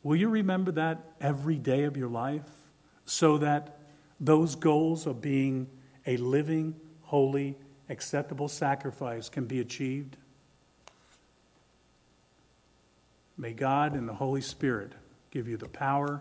Will 0.02 0.16
you 0.16 0.28
remember 0.28 0.72
that 0.72 0.98
every 1.20 1.56
day 1.56 1.84
of 1.84 1.96
your 1.96 2.08
life 2.08 2.48
so 3.04 3.38
that 3.38 3.78
those 4.20 4.54
goals 4.54 5.06
of 5.06 5.20
being 5.20 5.68
a 6.06 6.16
living, 6.16 6.74
holy, 7.02 7.56
acceptable 7.88 8.48
sacrifice 8.48 9.28
can 9.28 9.44
be 9.44 9.60
achieved? 9.60 10.16
May 13.38 13.52
God 13.52 13.94
and 13.94 14.08
the 14.08 14.14
Holy 14.14 14.40
Spirit 14.40 14.92
give 15.30 15.46
you 15.46 15.56
the 15.56 15.68
power 15.68 16.20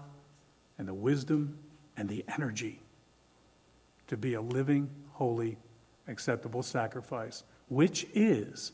and 0.77 0.87
the 0.87 0.93
wisdom 0.93 1.57
and 1.97 2.07
the 2.07 2.23
energy 2.31 2.79
to 4.05 4.15
be 4.15 4.35
a 4.35 4.41
living, 4.41 4.89
holy, 5.13 5.57
acceptable 6.07 6.61
sacrifice, 6.61 7.43
which 7.69 8.05
is 8.13 8.71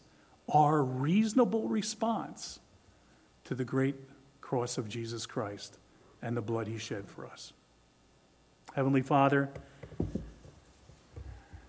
our 0.50 0.84
reasonable 0.84 1.70
response 1.70 2.60
to 3.46 3.56
the 3.56 3.64
great 3.64 3.96
cross 4.42 4.78
of 4.78 4.90
Jesus 4.90 5.26
Christ 5.26 5.78
and 6.22 6.36
the 6.36 6.42
blood 6.42 6.68
he 6.68 6.78
shed 6.78 7.08
for 7.08 7.26
us. 7.26 7.54
Heavenly 8.76 9.02
Father, 9.02 9.50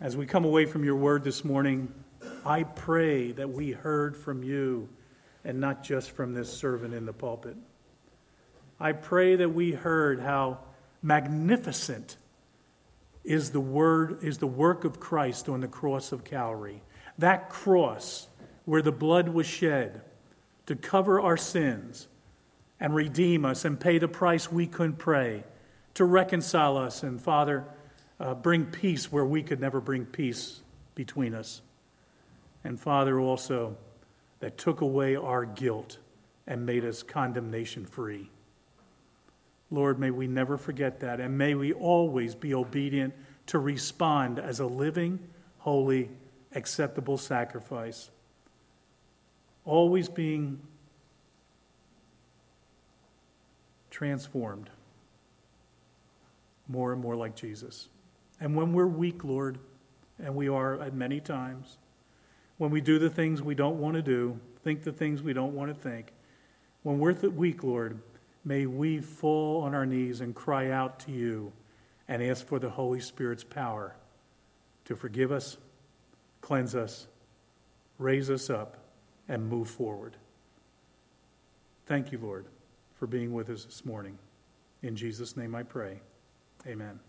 as 0.00 0.16
we 0.16 0.26
come 0.26 0.44
away 0.44 0.66
from 0.66 0.84
your 0.84 0.96
word 0.96 1.22
this 1.22 1.44
morning, 1.44 1.92
I 2.44 2.64
pray 2.64 3.30
that 3.32 3.48
we 3.48 3.70
heard 3.70 4.16
from 4.16 4.42
you 4.42 4.88
and 5.44 5.60
not 5.60 5.82
just 5.82 6.10
from 6.12 6.32
this 6.32 6.52
servant 6.52 6.94
in 6.94 7.06
the 7.06 7.12
pulpit. 7.12 7.56
I 8.80 8.92
pray 8.92 9.36
that 9.36 9.50
we 9.50 9.72
heard 9.72 10.20
how 10.20 10.58
magnificent 11.02 12.16
is 13.24 13.50
the 13.50 13.60
word 13.60 14.22
is 14.22 14.38
the 14.38 14.46
work 14.46 14.84
of 14.84 15.00
Christ 15.00 15.48
on 15.48 15.60
the 15.60 15.68
cross 15.68 16.12
of 16.12 16.24
Calvary. 16.24 16.82
That 17.18 17.48
cross 17.48 18.28
where 18.64 18.82
the 18.82 18.92
blood 18.92 19.28
was 19.28 19.46
shed 19.46 20.02
to 20.66 20.76
cover 20.76 21.20
our 21.20 21.36
sins 21.36 22.08
and 22.80 22.94
redeem 22.94 23.44
us 23.44 23.64
and 23.64 23.78
pay 23.78 23.98
the 23.98 24.08
price 24.08 24.50
we 24.50 24.66
couldn't 24.66 24.98
pay, 24.98 25.44
to 25.94 26.04
reconcile 26.04 26.76
us 26.76 27.02
and, 27.02 27.20
Father, 27.20 27.64
uh, 28.18 28.34
bring 28.34 28.66
peace 28.66 29.12
where 29.12 29.24
we 29.24 29.42
could 29.42 29.60
never 29.60 29.80
bring 29.80 30.04
peace 30.04 30.60
between 30.94 31.34
us. 31.34 31.62
And, 32.64 32.80
Father, 32.80 33.18
also 33.20 33.76
that 34.44 34.58
took 34.58 34.82
away 34.82 35.16
our 35.16 35.46
guilt 35.46 35.96
and 36.46 36.66
made 36.66 36.84
us 36.84 37.02
condemnation 37.02 37.86
free. 37.86 38.28
Lord, 39.70 39.98
may 39.98 40.10
we 40.10 40.26
never 40.26 40.58
forget 40.58 41.00
that, 41.00 41.18
and 41.18 41.38
may 41.38 41.54
we 41.54 41.72
always 41.72 42.34
be 42.34 42.52
obedient 42.52 43.14
to 43.46 43.58
respond 43.58 44.38
as 44.38 44.60
a 44.60 44.66
living, 44.66 45.18
holy, 45.60 46.10
acceptable 46.54 47.16
sacrifice. 47.16 48.10
Always 49.64 50.10
being 50.10 50.60
transformed 53.90 54.68
more 56.68 56.92
and 56.92 57.00
more 57.00 57.16
like 57.16 57.34
Jesus. 57.34 57.88
And 58.40 58.54
when 58.54 58.74
we're 58.74 58.86
weak, 58.86 59.24
Lord, 59.24 59.58
and 60.22 60.34
we 60.34 60.50
are 60.50 60.82
at 60.82 60.92
many 60.92 61.20
times, 61.20 61.78
when 62.58 62.70
we 62.70 62.80
do 62.80 62.98
the 62.98 63.10
things 63.10 63.42
we 63.42 63.54
don't 63.54 63.80
want 63.80 63.94
to 63.94 64.02
do, 64.02 64.38
think 64.62 64.82
the 64.82 64.92
things 64.92 65.22
we 65.22 65.32
don't 65.32 65.54
want 65.54 65.74
to 65.74 65.80
think, 65.80 66.12
when 66.82 66.98
we're 66.98 67.12
weak, 67.12 67.62
Lord, 67.62 68.00
may 68.44 68.66
we 68.66 69.00
fall 69.00 69.62
on 69.62 69.74
our 69.74 69.86
knees 69.86 70.20
and 70.20 70.34
cry 70.34 70.70
out 70.70 71.00
to 71.00 71.12
you 71.12 71.52
and 72.08 72.22
ask 72.22 72.46
for 72.46 72.58
the 72.58 72.70
Holy 72.70 73.00
Spirit's 73.00 73.44
power 73.44 73.96
to 74.84 74.94
forgive 74.94 75.32
us, 75.32 75.56
cleanse 76.40 76.74
us, 76.74 77.06
raise 77.98 78.30
us 78.30 78.50
up, 78.50 78.76
and 79.28 79.48
move 79.48 79.68
forward. 79.68 80.16
Thank 81.86 82.12
you, 82.12 82.18
Lord 82.18 82.46
for 83.04 83.06
being 83.06 83.34
with 83.34 83.50
us 83.50 83.64
this 83.64 83.84
morning. 83.84 84.18
In 84.82 84.96
Jesus' 84.96 85.36
name 85.36 85.54
I 85.54 85.62
pray. 85.62 86.00
Amen. 86.66 87.00